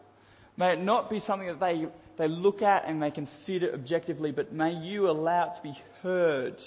May 0.57 0.73
it 0.73 0.81
not 0.81 1.09
be 1.09 1.21
something 1.21 1.47
that 1.47 1.61
they, 1.61 1.87
they 2.17 2.27
look 2.27 2.61
at 2.61 2.83
and 2.85 3.01
they 3.01 3.11
consider 3.11 3.73
objectively, 3.73 4.31
but 4.31 4.51
may 4.51 4.73
you 4.73 5.09
allow 5.09 5.49
it 5.49 5.55
to 5.55 5.63
be 5.63 5.77
heard. 6.03 6.61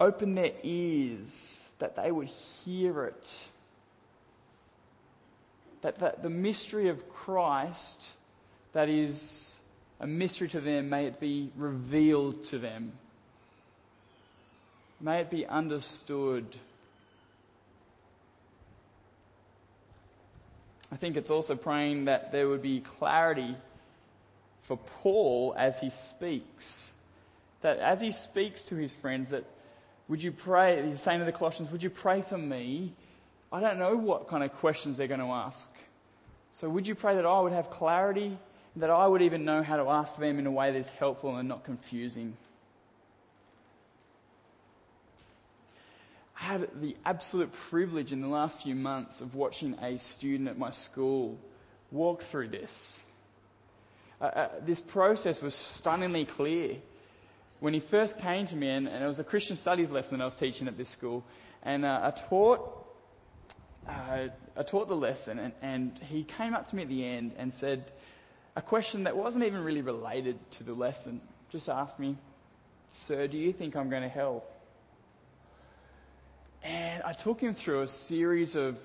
Open 0.00 0.34
their 0.34 0.52
ears 0.62 1.60
that 1.78 1.94
they 1.94 2.10
would 2.10 2.28
hear 2.64 3.04
it. 3.04 3.40
That, 5.82 5.98
that 5.98 6.22
the 6.22 6.30
mystery 6.30 6.88
of 6.88 7.08
Christ 7.10 8.00
that 8.72 8.88
is 8.88 9.60
a 10.00 10.06
mystery 10.06 10.48
to 10.48 10.60
them, 10.60 10.88
may 10.88 11.06
it 11.06 11.20
be 11.20 11.50
revealed 11.56 12.44
to 12.44 12.58
them. 12.58 12.92
May 15.00 15.20
it 15.20 15.30
be 15.30 15.46
understood. 15.46 16.46
I 20.90 20.96
think 20.96 21.16
it's 21.16 21.30
also 21.30 21.56
praying 21.56 22.06
that 22.06 22.32
there 22.32 22.48
would 22.48 22.62
be 22.62 22.80
clarity 22.80 23.56
for 24.62 24.76
Paul 25.02 25.54
as 25.56 25.78
he 25.78 25.90
speaks. 25.90 26.92
That 27.62 27.78
as 27.78 28.00
he 28.00 28.12
speaks 28.12 28.64
to 28.64 28.76
his 28.76 28.92
friends, 28.92 29.30
that 29.30 29.44
would 30.08 30.22
you 30.22 30.32
pray, 30.32 30.88
he's 30.88 31.00
saying 31.00 31.20
to 31.20 31.24
the 31.24 31.32
Colossians, 31.32 31.70
would 31.72 31.82
you 31.82 31.90
pray 31.90 32.22
for 32.22 32.38
me? 32.38 32.92
I 33.52 33.60
don't 33.60 33.78
know 33.78 33.96
what 33.96 34.28
kind 34.28 34.42
of 34.42 34.52
questions 34.54 34.96
they're 34.96 35.08
going 35.08 35.20
to 35.20 35.26
ask. 35.26 35.68
So 36.52 36.68
would 36.68 36.86
you 36.86 36.94
pray 36.94 37.16
that 37.16 37.26
I 37.26 37.40
would 37.40 37.52
have 37.52 37.70
clarity 37.70 38.36
that 38.76 38.90
I 38.90 39.06
would 39.06 39.22
even 39.22 39.44
know 39.44 39.62
how 39.62 39.76
to 39.76 39.88
ask 39.88 40.18
them 40.18 40.38
in 40.38 40.46
a 40.46 40.50
way 40.50 40.72
that's 40.72 40.88
helpful 40.88 41.36
and 41.36 41.48
not 41.48 41.64
confusing. 41.64 42.36
I 46.40 46.44
had 46.44 46.68
the 46.80 46.96
absolute 47.04 47.52
privilege 47.52 48.12
in 48.12 48.20
the 48.20 48.28
last 48.28 48.62
few 48.62 48.74
months 48.74 49.20
of 49.20 49.34
watching 49.34 49.74
a 49.74 49.98
student 49.98 50.48
at 50.48 50.58
my 50.58 50.70
school 50.70 51.38
walk 51.90 52.22
through 52.22 52.48
this. 52.48 53.02
Uh, 54.20 54.24
uh, 54.24 54.48
this 54.64 54.80
process 54.80 55.42
was 55.42 55.54
stunningly 55.54 56.24
clear. 56.24 56.76
When 57.60 57.74
he 57.74 57.80
first 57.80 58.18
came 58.18 58.46
to 58.48 58.56
me, 58.56 58.68
and, 58.68 58.88
and, 58.88 59.04
it 59.04 59.06
was 59.06 59.20
a 59.20 59.24
Christian 59.24 59.56
studies 59.56 59.90
lesson 59.90 60.18
that 60.18 60.22
I 60.22 60.26
was 60.26 60.34
teaching 60.34 60.66
at 60.66 60.76
this 60.76 60.88
school, 60.88 61.22
and 61.62 61.84
uh, 61.84 62.00
I 62.02 62.10
taught 62.10 62.82
uh, 63.88 64.28
I 64.56 64.62
taught 64.62 64.88
the 64.88 64.96
lesson, 64.96 65.38
and, 65.38 65.52
and 65.60 65.98
he 66.08 66.24
came 66.24 66.54
up 66.54 66.68
to 66.68 66.76
me 66.76 66.82
at 66.82 66.88
the 66.88 67.04
end 67.04 67.32
and 67.36 67.52
said, 67.52 67.90
a 68.54 68.62
question 68.62 69.04
that 69.04 69.16
wasn't 69.16 69.44
even 69.44 69.64
really 69.64 69.82
related 69.82 70.38
to 70.52 70.64
the 70.64 70.74
lesson. 70.74 71.20
Just 71.50 71.68
asked 71.68 71.98
me, 71.98 72.16
Sir, 72.92 73.26
do 73.26 73.38
you 73.38 73.52
think 73.52 73.76
I'm 73.76 73.88
going 73.88 74.02
to 74.02 74.08
hell? 74.08 74.44
And 76.62 77.02
I 77.02 77.12
took 77.12 77.40
him 77.40 77.54
through 77.54 77.82
a 77.82 77.86
series 77.88 78.54
of 78.54 78.78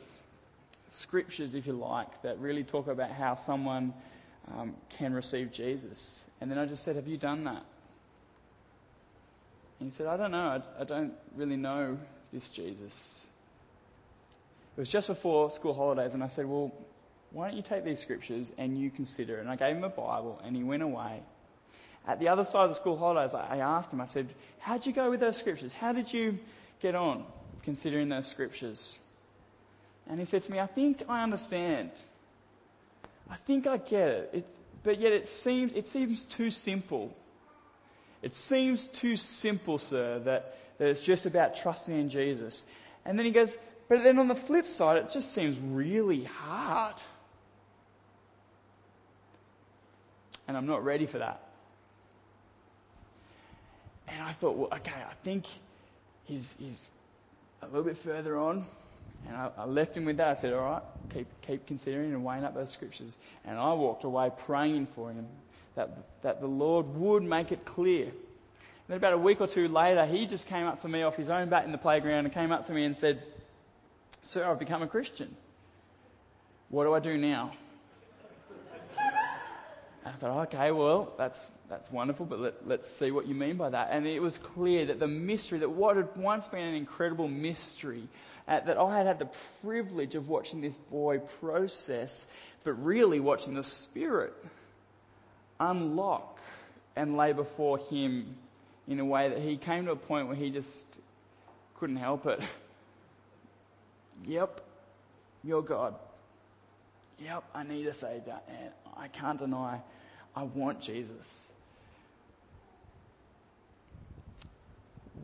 scriptures, 0.87 1.53
if 1.53 1.67
you 1.67 1.73
like, 1.73 2.21
that 2.23 2.39
really 2.39 2.63
talk 2.63 2.87
about 2.87 3.11
how 3.11 3.35
someone 3.35 3.93
um, 4.55 4.73
can 4.97 5.13
receive 5.13 5.51
Jesus. 5.51 6.25
And 6.39 6.49
then 6.49 6.57
I 6.57 6.65
just 6.65 6.83
said, 6.83 6.95
Have 6.95 7.07
you 7.07 7.17
done 7.17 7.43
that? 7.43 7.63
And 9.79 9.89
he 9.89 9.95
said, 9.95 10.07
I 10.07 10.17
don't 10.17 10.31
know. 10.31 10.61
I, 10.77 10.81
I 10.81 10.83
don't 10.85 11.13
really 11.35 11.57
know 11.57 11.97
this 12.31 12.49
Jesus. 12.49 13.27
It 14.75 14.79
was 14.79 14.89
just 14.89 15.07
before 15.07 15.49
school 15.49 15.73
holidays, 15.73 16.13
and 16.13 16.23
I 16.23 16.27
said, 16.27 16.45
Well, 16.45 16.71
why 17.31 17.47
don't 17.47 17.57
you 17.57 17.63
take 17.63 17.83
these 17.83 17.99
scriptures 17.99 18.51
and 18.57 18.77
you 18.77 18.89
consider 18.89 19.37
it? 19.37 19.41
And 19.41 19.49
I 19.49 19.55
gave 19.55 19.75
him 19.75 19.83
a 19.83 19.89
Bible 19.89 20.39
and 20.43 20.55
he 20.55 20.63
went 20.63 20.83
away. 20.83 21.21
At 22.07 22.19
the 22.19 22.29
other 22.29 22.45
side 22.45 22.63
of 22.63 22.69
the 22.69 22.75
school 22.75 22.97
holidays, 22.97 23.33
I 23.33 23.57
asked 23.57 23.91
him, 23.91 23.99
I 23.99 24.05
said, 24.05 24.29
How'd 24.59 24.85
you 24.85 24.93
go 24.93 25.09
with 25.09 25.19
those 25.19 25.35
scriptures? 25.35 25.73
How 25.73 25.91
did 25.91 26.11
you 26.11 26.39
get 26.79 26.95
on 26.95 27.25
considering 27.63 28.07
those 28.07 28.27
scriptures? 28.27 28.97
And 30.09 30.19
he 30.19 30.25
said 30.25 30.43
to 30.43 30.51
me, 30.51 30.59
I 30.59 30.67
think 30.67 31.03
I 31.09 31.23
understand. 31.23 31.91
I 33.29 33.35
think 33.45 33.67
I 33.67 33.75
get 33.75 34.07
it. 34.07 34.29
it 34.33 34.45
but 34.83 35.01
yet 35.01 35.11
it 35.11 35.27
seems, 35.27 35.73
it 35.73 35.87
seems 35.87 36.23
too 36.23 36.49
simple. 36.49 37.13
It 38.21 38.33
seems 38.33 38.87
too 38.87 39.17
simple, 39.17 39.77
sir, 39.77 40.19
that, 40.19 40.57
that 40.77 40.87
it's 40.87 41.01
just 41.01 41.25
about 41.25 41.55
trusting 41.57 41.97
in 41.97 42.09
Jesus. 42.09 42.63
And 43.05 43.19
then 43.19 43.25
he 43.25 43.31
goes, 43.33 43.57
but 43.89 44.03
then 44.03 44.17
on 44.17 44.29
the 44.29 44.35
flip 44.35 44.65
side, 44.65 44.97
it 44.97 45.11
just 45.11 45.33
seems 45.33 45.57
really 45.59 46.23
hard. 46.23 46.95
And 50.47 50.55
I'm 50.55 50.65
not 50.65 50.83
ready 50.83 51.05
for 51.05 51.19
that. 51.19 51.41
And 54.07 54.21
I 54.21 54.33
thought, 54.33 54.55
well, 54.55 54.69
okay, 54.73 54.91
I 54.91 55.13
think 55.23 55.45
he's, 56.23 56.55
he's 56.57 56.87
a 57.61 57.65
little 57.65 57.83
bit 57.83 57.97
further 57.97 58.37
on. 58.37 58.65
And 59.27 59.35
I, 59.35 59.49
I, 59.57 59.65
left 59.65 59.97
him 59.97 60.05
with 60.05 60.17
that. 60.17 60.27
I 60.29 60.33
said, 60.35 60.53
all 60.53 60.61
right, 60.61 60.81
keep, 61.13 61.27
keep 61.41 61.65
considering 61.65 62.13
and 62.13 62.23
weighing 62.23 62.43
up 62.43 62.53
those 62.53 62.71
scriptures. 62.71 63.17
And 63.45 63.57
I 63.57 63.73
walked 63.73 64.03
away 64.03 64.31
praying 64.45 64.87
for 64.95 65.11
him 65.11 65.27
that, 65.75 65.89
that 66.21 66.39
the 66.39 66.47
Lord 66.47 66.95
would 66.95 67.23
make 67.23 67.51
it 67.51 67.65
clear. 67.65 68.05
And 68.05 68.13
then 68.87 68.97
about 68.97 69.13
a 69.13 69.17
week 69.17 69.41
or 69.41 69.47
two 69.47 69.67
later, 69.67 70.05
he 70.05 70.25
just 70.25 70.47
came 70.47 70.65
up 70.65 70.79
to 70.79 70.87
me 70.87 71.03
off 71.03 71.15
his 71.15 71.29
own 71.29 71.49
bat 71.49 71.65
in 71.65 71.71
the 71.71 71.77
playground 71.77 72.25
and 72.25 72.33
came 72.33 72.51
up 72.51 72.67
to 72.67 72.73
me 72.73 72.85
and 72.85 72.95
said, 72.95 73.21
Sir, 74.21 74.45
I've 74.45 74.59
become 74.59 74.81
a 74.81 74.87
Christian. 74.87 75.35
What 76.69 76.83
do 76.83 76.93
I 76.93 76.99
do 76.99 77.17
now? 77.17 77.51
And 80.07 80.15
I 80.15 80.19
thought, 80.19 80.53
okay, 80.53 80.71
well, 80.71 81.13
that's, 81.17 81.45
that's 81.69 81.91
wonderful, 81.91 82.25
but 82.25 82.39
let, 82.39 82.65
let's 82.65 82.89
see 82.89 83.11
what 83.11 83.27
you 83.27 83.35
mean 83.35 83.57
by 83.57 83.69
that. 83.69 83.89
And 83.91 84.07
it 84.07 84.21
was 84.21 84.37
clear 84.37 84.85
that 84.85 84.99
the 84.99 85.07
mystery, 85.07 85.59
that 85.59 85.69
what 85.69 85.97
had 85.97 86.15
once 86.15 86.47
been 86.47 86.61
an 86.61 86.75
incredible 86.75 87.27
mystery, 87.27 88.07
uh, 88.47 88.61
that 88.61 88.77
I 88.77 88.97
had 88.97 89.07
had 89.07 89.19
the 89.19 89.29
privilege 89.61 90.15
of 90.15 90.29
watching 90.29 90.61
this 90.61 90.77
boy 90.77 91.19
process, 91.41 92.25
but 92.63 92.71
really 92.85 93.19
watching 93.19 93.53
the 93.53 93.63
Spirit 93.63 94.33
unlock 95.59 96.39
and 96.95 97.17
lay 97.17 97.33
before 97.33 97.77
him 97.77 98.35
in 98.87 99.01
a 99.01 99.05
way 99.05 99.27
that 99.27 99.39
he 99.39 99.57
came 99.57 99.87
to 99.87 99.91
a 99.91 99.97
point 99.97 100.27
where 100.27 100.37
he 100.37 100.51
just 100.51 100.85
couldn't 101.79 101.97
help 101.97 102.25
it. 102.27 102.39
yep, 104.25 104.61
you're 105.43 105.63
God. 105.63 105.95
Yep, 107.19 107.43
I 107.53 107.63
need 107.63 107.87
a 107.87 107.93
Savior, 107.93 108.39
and 108.47 108.69
I 108.95 109.09
can't 109.09 109.37
deny 109.37 109.81
I 110.37 110.43
want 110.43 110.81
Jesus. 110.81 111.47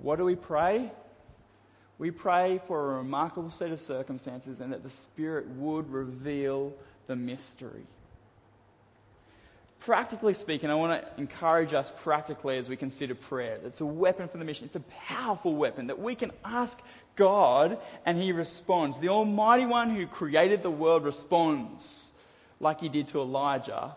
What 0.01 0.16
do 0.16 0.26
we 0.26 0.36
pray? 0.36 0.91
We 1.99 2.09
pray 2.09 2.59
for 2.68 2.95
a 2.95 2.97
remarkable 2.97 3.51
set 3.51 3.70
of 3.70 3.80
circumstances 3.80 4.59
and 4.59 4.74
that 4.74 4.82
the 4.82 4.89
Spirit 4.89 5.47
would 5.49 5.91
reveal 5.91 6.74
the 7.05 7.16
mystery. 7.16 7.86
Practically 9.82 10.34
speaking, 10.34 10.72
I 10.72 10.76
want 10.76 10.99
to 10.99 11.22
encourage 11.22 11.74
us 11.74 11.93
practically 12.01 12.57
as 12.57 12.68
we 12.68 12.76
consider 12.76 13.14
prayer. 13.14 13.59
It's 13.64 13.82
a 13.82 13.86
weapon 13.86 14.30
for 14.30 14.39
the 14.39 14.45
mission. 14.45 14.66
It's 14.66 14.78
a 14.78 14.80
powerful 15.07 15.53
weapon 15.53 15.88
that 15.88 15.99
we 15.99 16.16
can 16.16 16.32
ask 16.43 16.76
God 17.16 17.78
and 18.03 18.18
He 18.18 18.32
responds. 18.32 18.97
The 18.97 19.09
Almighty 19.09 19.68
One 19.68 19.95
who 19.95 20.07
created 20.07 20.64
the 20.64 20.72
world 20.72 21.03
responds 21.03 22.11
like 22.59 22.82
He 22.82 22.89
did 22.89 23.09
to 23.09 23.22
Elijah 23.22 23.95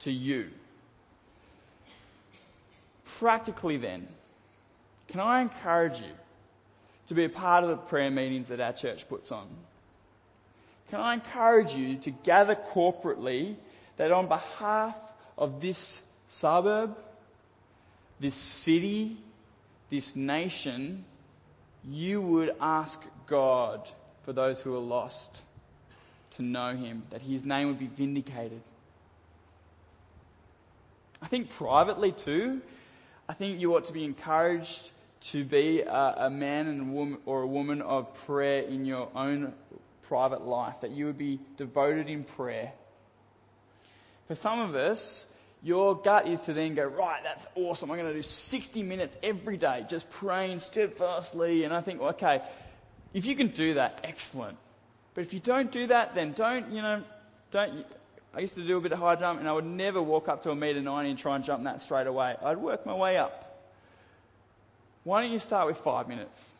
to 0.00 0.10
you. 0.10 0.48
Practically, 3.18 3.76
then, 3.76 4.06
can 5.08 5.20
I 5.20 5.40
encourage 5.42 5.98
you 5.98 6.12
to 7.08 7.14
be 7.14 7.24
a 7.24 7.28
part 7.28 7.64
of 7.64 7.70
the 7.70 7.76
prayer 7.76 8.10
meetings 8.10 8.48
that 8.48 8.60
our 8.60 8.72
church 8.72 9.08
puts 9.08 9.32
on? 9.32 9.46
Can 10.90 11.00
I 11.00 11.14
encourage 11.14 11.72
you 11.72 11.96
to 11.98 12.10
gather 12.10 12.54
corporately 12.54 13.56
that 13.96 14.12
on 14.12 14.28
behalf 14.28 14.96
of 15.36 15.60
this 15.60 16.02
suburb, 16.28 16.96
this 18.20 18.34
city, 18.34 19.16
this 19.90 20.14
nation, 20.16 21.04
you 21.88 22.20
would 22.20 22.54
ask 22.60 23.00
God 23.26 23.88
for 24.24 24.32
those 24.32 24.60
who 24.60 24.74
are 24.74 24.80
lost 24.80 25.42
to 26.32 26.42
know 26.42 26.74
Him, 26.74 27.04
that 27.10 27.22
His 27.22 27.44
name 27.44 27.68
would 27.68 27.78
be 27.78 27.86
vindicated, 27.86 28.60
I 31.22 31.28
think 31.28 31.50
privately 31.50 32.12
too, 32.12 32.60
I 33.28 33.32
think 33.34 33.60
you 33.60 33.74
ought 33.74 33.86
to 33.86 33.92
be 33.92 34.04
encouraged 34.04 34.90
to 35.32 35.44
be 35.44 35.80
a, 35.80 36.14
a 36.18 36.30
man 36.30 36.66
and 36.66 36.80
a 36.80 36.84
woman, 36.84 37.18
or 37.26 37.42
a 37.42 37.46
woman 37.46 37.82
of 37.82 38.12
prayer 38.26 38.62
in 38.62 38.84
your 38.84 39.08
own 39.14 39.52
private 40.02 40.46
life, 40.46 40.80
that 40.82 40.90
you 40.90 41.06
would 41.06 41.18
be 41.18 41.40
devoted 41.56 42.08
in 42.08 42.24
prayer. 42.24 42.72
For 44.28 44.34
some 44.34 44.60
of 44.60 44.74
us, 44.74 45.26
your 45.62 45.96
gut 45.96 46.28
is 46.28 46.42
to 46.42 46.52
then 46.52 46.74
go, 46.74 46.84
right, 46.84 47.22
that's 47.24 47.46
awesome. 47.56 47.90
I'm 47.90 47.96
going 47.96 48.08
to 48.08 48.14
do 48.14 48.22
60 48.22 48.82
minutes 48.82 49.16
every 49.22 49.56
day 49.56 49.84
just 49.88 50.08
praying 50.10 50.60
steadfastly. 50.60 51.64
And 51.64 51.74
I 51.74 51.80
think, 51.80 52.00
okay, 52.00 52.42
if 53.14 53.26
you 53.26 53.34
can 53.34 53.48
do 53.48 53.74
that, 53.74 54.00
excellent. 54.04 54.58
But 55.14 55.22
if 55.22 55.32
you 55.32 55.40
don't 55.40 55.72
do 55.72 55.88
that, 55.88 56.14
then 56.14 56.32
don't, 56.32 56.70
you 56.70 56.82
know, 56.82 57.02
don't, 57.50 57.86
I 58.34 58.40
used 58.40 58.54
to 58.56 58.66
do 58.66 58.76
a 58.76 58.80
bit 58.80 58.92
of 58.92 58.98
high 58.98 59.16
jump 59.16 59.40
and 59.40 59.48
I 59.48 59.52
would 59.52 59.64
never 59.64 60.02
walk 60.02 60.28
up 60.28 60.42
to 60.42 60.50
a 60.50 60.54
metre 60.54 60.80
90 60.80 61.10
and 61.10 61.18
try 61.18 61.36
and 61.36 61.44
jump 61.44 61.64
that 61.64 61.80
straight 61.80 62.06
away. 62.06 62.36
I'd 62.42 62.58
work 62.58 62.84
my 62.84 62.94
way 62.94 63.16
up. 63.16 63.42
Why 65.04 65.22
don't 65.22 65.32
you 65.32 65.38
start 65.38 65.66
with 65.66 65.78
five 65.78 66.08
minutes? 66.08 66.52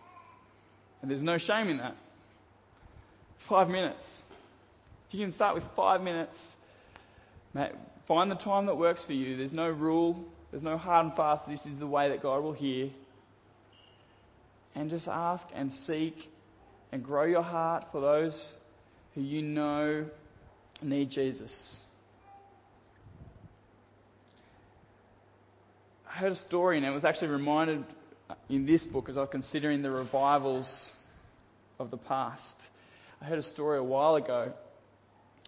And 1.03 1.11
there's 1.11 1.23
no 1.23 1.37
shame 1.37 1.69
in 1.69 1.79
that. 1.79 1.97
Five 3.39 3.69
minutes. 3.69 4.23
If 5.09 5.15
you 5.15 5.21
can 5.21 5.33
start 5.33 5.55
with 5.55 5.65
five 5.77 6.03
minutes, 6.03 6.57
find 8.07 8.31
the 8.31 8.37
time 8.37 8.67
that 8.67 8.77
works 8.77 9.05
for 9.05 9.13
you. 9.13 9.37
There's 9.37 9.53
no 9.53 9.69
rule, 9.69 10.25
there's 10.51 10.63
no 10.63 10.79
hard 10.79 11.07
and 11.07 11.17
fast. 11.17 11.49
This 11.49 11.67
is 11.67 11.79
the 11.79 11.87
way 11.87 12.09
that 12.09 12.23
God 12.23 12.43
will 12.43 12.53
hear. 12.53 12.91
And 14.75 14.91
just 14.91 15.09
ask 15.09 15.49
and 15.55 15.73
seek 15.73 16.31
and 16.93 17.05
grow 17.05 17.25
your 17.25 17.43
heart 17.43 17.91
for 17.93 18.01
those 18.01 18.53
who 19.15 19.23
you 19.23 19.43
know 19.43 20.07
need 20.83 21.11
Jesus. 21.11 21.81
I 26.09 26.19
heard 26.19 26.33
a 26.33 26.37
story, 26.37 26.77
and 26.77 26.87
it 26.87 26.91
was 26.91 27.05
actually 27.05 27.29
reminded 27.29 27.85
in 28.49 28.67
this 28.67 28.85
book 28.85 29.09
as 29.09 29.17
I 29.17 29.21
was 29.21 29.31
considering 29.31 29.83
the 29.83 29.91
revivals 29.91 30.93
of 31.79 31.91
the 31.91 31.97
past. 31.97 32.57
I 33.21 33.27
heard 33.27 33.39
a 33.39 33.43
story 33.43 33.79
a 33.79 33.83
while 33.83 34.17
ago 34.17 34.53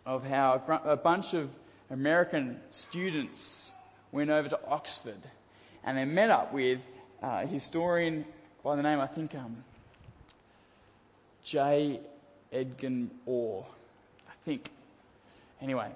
of 0.04 0.24
how 0.24 0.62
a 0.84 0.96
bunch 0.96 1.34
of 1.34 1.50
American 1.90 2.60
students 2.70 3.72
went 4.12 4.30
over 4.30 4.48
to 4.48 4.58
Oxford 4.66 5.22
and 5.84 5.96
they 5.96 6.04
met 6.04 6.30
up 6.30 6.52
with 6.52 6.80
a 7.22 7.46
historian 7.46 8.24
by 8.62 8.76
the 8.76 8.82
name, 8.82 9.00
I 9.00 9.06
think, 9.06 9.34
um, 9.34 9.64
J. 11.44 12.00
Edgar 12.52 13.06
Orr. 13.26 13.64
I 14.28 14.32
think. 14.44 14.70
Anyway. 15.60 15.90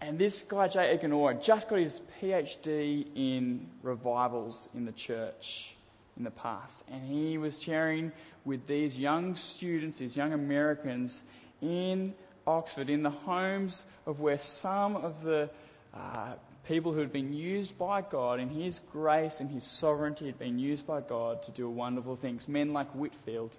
And 0.00 0.18
this 0.18 0.42
guy, 0.42 0.66
J. 0.66 0.80
Edgar 0.80 1.12
Orr, 1.12 1.34
just 1.34 1.68
got 1.68 1.78
his 1.78 2.00
PhD 2.20 3.06
in 3.14 3.68
revivals 3.82 4.68
in 4.74 4.84
the 4.84 4.90
church 4.92 5.76
in 6.16 6.24
the 6.24 6.30
past. 6.30 6.82
And 6.90 7.04
he 7.04 7.38
was 7.38 7.62
sharing 7.62 8.10
with 8.44 8.66
these 8.66 8.98
young 8.98 9.36
students, 9.36 9.98
these 9.98 10.16
young 10.16 10.32
Americans 10.32 11.22
in 11.60 12.14
Oxford, 12.48 12.90
in 12.90 13.04
the 13.04 13.10
homes 13.10 13.84
of 14.04 14.18
where 14.18 14.40
some 14.40 14.96
of 14.96 15.22
the 15.22 15.48
uh, 15.94 16.32
people 16.66 16.92
who 16.92 16.98
had 16.98 17.12
been 17.12 17.32
used 17.32 17.78
by 17.78 18.02
God 18.02 18.40
in 18.40 18.48
His 18.48 18.80
grace 18.90 19.38
and 19.38 19.50
His 19.50 19.62
sovereignty 19.62 20.26
had 20.26 20.38
been 20.38 20.58
used 20.58 20.86
by 20.86 21.00
God 21.00 21.42
to 21.44 21.52
do 21.52 21.68
wonderful 21.68 22.16
things. 22.16 22.48
Men 22.48 22.72
like 22.72 22.90
Whitefield, 22.90 23.52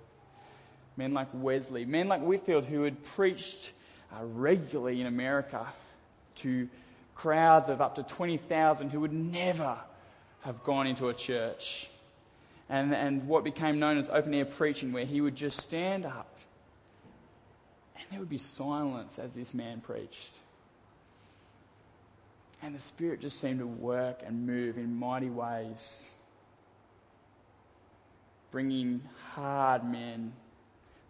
men 0.98 1.14
like 1.14 1.28
Wesley, 1.34 1.86
men 1.86 2.10
like 2.10 2.22
Whitefield 2.22 2.66
who 2.66 2.84
had 2.84 3.02
preached 3.04 3.72
uh, 4.14 4.26
regularly 4.26 5.02
in 5.02 5.08
America 5.08 5.66
to 6.36 6.68
crowds 7.16 7.70
of 7.70 7.82
up 7.82 7.96
to 7.96 8.04
20,000 8.04 8.90
who 8.90 9.00
would 9.00 9.14
never 9.14 9.78
have 10.42 10.64
gone 10.64 10.88
into 10.88 11.10
a 11.10 11.14
church. 11.14 11.90
And, 12.70 12.94
and 12.94 13.28
what 13.28 13.44
became 13.44 13.80
known 13.80 13.98
as 13.98 14.10
open 14.10 14.34
air 14.34 14.46
preaching, 14.46 14.94
where 14.94 15.06
he 15.06 15.22
would 15.22 15.36
just 15.36 15.60
stand 15.60 16.06
up 16.06 16.34
and 17.96 18.06
there 18.12 18.20
would 18.20 18.30
be 18.30 18.38
silence 18.38 19.18
as 19.18 19.34
this 19.34 19.54
man 19.54 19.82
preached. 19.82 20.32
And 22.62 22.74
the 22.76 22.80
Spirit 22.80 23.22
just 23.22 23.40
seemed 23.40 23.60
to 23.60 23.68
work 23.68 24.22
and 24.26 24.46
move 24.46 24.78
in 24.78 24.96
mighty 24.96 25.30
ways, 25.30 26.10
bringing 28.52 29.02
hard 29.34 29.84
men, 29.84 30.34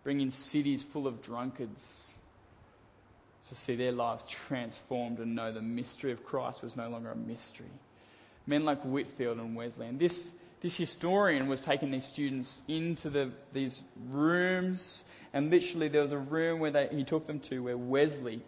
bringing 0.04 0.32
cities 0.32 0.84
full 0.84 1.08
of 1.08 1.22
drunkards 1.22 2.13
to 3.50 3.56
see 3.56 3.76
their 3.76 3.92
lives 3.92 4.26
transformed 4.26 5.20
and 5.20 5.36
know 5.36 5.52
the 5.52 5.62
mystery 5.62 6.12
of 6.12 6.24
Christ 6.24 6.64
was 6.64 6.76
no 6.76 6.90
longer 6.90 7.12
a 7.12 7.16
mystery. 7.16 7.72
Men 8.48 8.66
like 8.66 8.82
Whitefield 8.84 9.38
and 9.38 9.56
Wesley. 9.56 9.88
And 9.88 10.00
this, 10.00 10.30
this 10.62 10.76
historian 10.76 11.48
was 11.48 11.62
taking 11.62 11.92
these 11.92 12.06
students 12.06 12.62
into 12.68 13.10
the, 13.10 13.32
these 13.54 13.84
rooms 14.10 15.04
and 15.34 15.50
literally, 15.50 15.88
there 15.88 16.02
was 16.02 16.12
a 16.12 16.20
room 16.20 16.60
where 16.60 16.72
they, 16.72 16.88
he 16.92 17.04
took 17.04 17.26
them 17.26 17.40
to 17.42 17.60
where 17.64 17.78
Wesley 17.78 18.42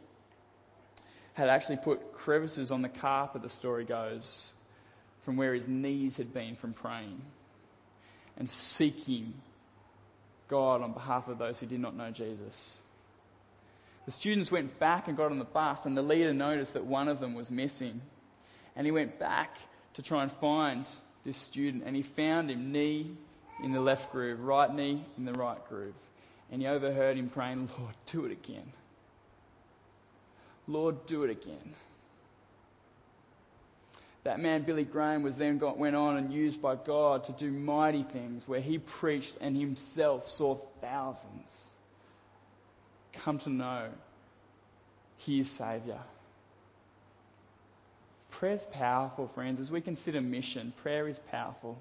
had 1.34 1.50
actually 1.50 1.78
put 1.78 2.14
crevices 2.14 2.72
on 2.72 2.84
the 2.84 2.90
carpet, 2.90 3.42
the 3.42 3.50
story 3.50 3.84
goes, 3.84 4.54
from 5.24 5.36
where 5.36 5.56
his 5.56 5.68
knees 5.68 6.16
had 6.16 6.32
been 6.32 6.56
from 6.56 6.74
praying 6.74 7.20
and 8.38 8.48
seeking 8.48 9.34
God 10.48 10.84
on 10.84 10.94
behalf 10.94 11.28
of 11.28 11.40
those 11.40 11.60
who 11.60 11.66
did 11.66 11.80
not 11.80 11.96
know 11.96 12.12
Jesus. 12.12 12.80
The 14.06 14.12
students 14.12 14.52
went 14.52 14.80
back 14.80 15.08
and 15.08 15.18
got 15.18 15.32
on 15.32 15.40
the 15.40 15.46
bus, 15.46 15.86
and 15.86 15.98
the 15.98 16.02
leader 16.02 16.34
noticed 16.34 16.74
that 16.74 16.86
one 16.86 17.08
of 17.08 17.20
them 17.20 17.34
was 17.34 17.50
missing. 17.50 18.02
And 18.76 18.86
he 18.86 18.92
went 18.92 19.20
back 19.20 19.58
to 19.96 20.02
try 20.02 20.24
and 20.24 20.32
find 20.32 20.86
this 21.26 21.38
student, 21.38 21.84
and 21.86 21.96
he 21.96 22.04
found 22.04 22.52
him 22.52 22.72
knee 22.72 23.16
in 23.64 23.72
the 23.72 23.80
left 23.80 24.12
groove, 24.12 24.40
right 24.42 24.74
knee 24.74 25.04
in 25.18 25.26
the 25.26 25.34
right 25.34 25.58
groove 25.70 25.96
and 26.52 26.62
he 26.62 26.68
overheard 26.68 27.18
him 27.18 27.30
praying, 27.30 27.70
Lord, 27.80 27.96
do 28.08 28.26
it 28.26 28.32
again. 28.32 28.72
Lord, 30.68 31.06
do 31.06 31.24
it 31.24 31.30
again. 31.30 31.74
That 34.24 34.40
man, 34.40 34.64
Billy 34.64 34.84
Graham, 34.84 35.22
was 35.22 35.38
then 35.38 35.60
got, 35.60 35.78
went 35.78 35.96
on 35.96 36.18
and 36.18 36.34
used 36.34 36.62
by 36.62 36.76
God 36.76 37.26
to 37.26 37.32
do 37.34 37.52
mighty 37.52 38.04
things 38.04 38.48
where 38.48 38.62
he 38.62 38.80
preached 38.80 39.36
and 39.40 39.56
himself 39.56 40.28
saw 40.30 40.56
thousands 40.82 41.72
come 43.26 43.40
to 43.40 43.50
know 43.50 43.88
his 45.18 45.50
Saviour. 45.50 46.00
Prayer's 48.30 48.66
powerful, 48.72 49.28
friends. 49.30 49.60
As 49.60 49.72
we 49.72 49.82
consider 49.82 50.22
mission, 50.22 50.72
prayer 50.84 51.08
is 51.08 51.18
powerful. 51.32 51.76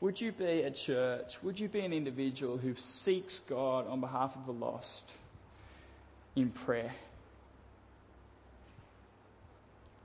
Would 0.00 0.20
you 0.20 0.30
be 0.30 0.62
a 0.62 0.70
church? 0.70 1.42
Would 1.42 1.58
you 1.58 1.68
be 1.68 1.80
an 1.80 1.92
individual 1.92 2.56
who 2.56 2.74
seeks 2.76 3.40
God 3.40 3.88
on 3.88 4.00
behalf 4.00 4.36
of 4.36 4.46
the 4.46 4.52
lost 4.52 5.10
in 6.36 6.50
prayer? 6.50 6.92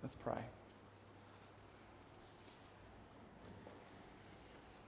Let's 0.01 0.15
pray. 0.15 0.41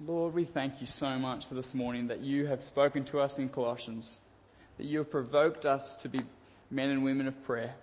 Lord, 0.08 0.34
we 0.34 0.46
thank 0.46 0.80
you 0.80 0.88
so 0.88 1.20
much 1.20 1.46
for 1.46 1.56
this 1.56 1.76
morning 1.76 2.08
that 2.08 2.22
you 2.22 2.48
have 2.48 2.64
spoken 2.64 3.04
to 3.06 3.20
us 3.20 3.38
in 3.38 3.50
Colossians, 3.50 4.18
that 4.80 4.86
you 4.86 5.00
have 5.00 5.12
provoked 5.12 5.66
us 5.66 5.96
to 5.96 6.08
be 6.08 6.22
men 6.72 6.90
and 6.90 7.04
women 7.04 7.28
of 7.28 7.44
prayer. 7.44 7.76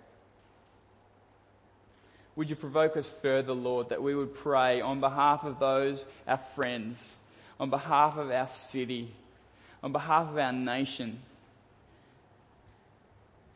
Would 2.35 2.49
you 2.49 2.55
provoke 2.55 2.97
us 2.97 3.13
further, 3.21 3.53
Lord, 3.53 3.89
that 3.89 4.01
we 4.01 4.15
would 4.15 4.33
pray 4.33 4.81
on 4.81 4.99
behalf 4.99 5.43
of 5.43 5.59
those, 5.59 6.07
our 6.27 6.39
friends, 6.55 7.15
on 7.59 7.69
behalf 7.69 8.17
of 8.17 8.31
our 8.31 8.47
city, 8.47 9.13
on 9.83 9.91
behalf 9.91 10.29
of 10.29 10.39
our 10.39 10.51
nation, 10.51 11.19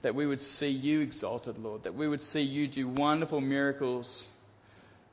that 0.04 0.14
we 0.14 0.28
would 0.28 0.42
see 0.42 0.70
you 0.70 1.02
exalted, 1.02 1.58
Lord, 1.58 1.84
that 1.84 1.96
we 1.96 2.08
would 2.08 2.22
see 2.22 2.42
you 2.42 2.68
do 2.68 2.88
wonderful 2.88 3.42
miracles, 3.42 4.28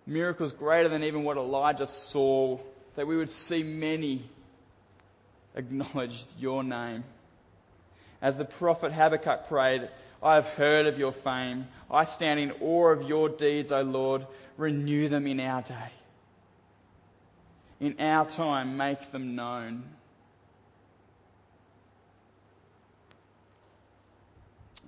miracles 0.07 0.53
greater 0.53 0.91
than 0.91 1.03
even 1.05 1.25
what 1.25 1.39
Elijah 1.39 1.87
saw, 1.87 2.59
that 2.97 3.07
we 3.07 3.17
would 3.17 3.31
see 3.31 3.63
many 3.63 4.23
acknowledge 5.55 6.27
your 6.39 6.63
name. 6.63 7.05
As 8.21 8.37
the 8.37 8.45
prophet 8.45 8.93
Habakkuk 8.93 9.49
prayed, 9.49 9.89
I 10.23 10.35
have 10.35 10.47
heard 10.47 10.87
of 10.87 10.99
your 10.99 11.13
fame. 11.13 11.69
I 11.91 12.05
stand 12.05 12.41
in 12.41 12.53
awe 12.61 12.89
of 12.89 13.09
your 13.09 13.29
deeds, 13.29 13.71
O 13.71 13.83
Lord. 13.83 14.27
Renew 14.57 15.09
them 15.09 15.27
in 15.27 15.39
our 15.39 15.63
day. 15.63 15.93
In 17.81 18.01
our 18.01 18.27
time, 18.27 18.77
make 18.77 19.13
them 19.13 19.37
known. 19.37 19.85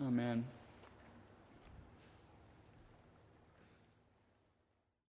Amen. 0.04 0.44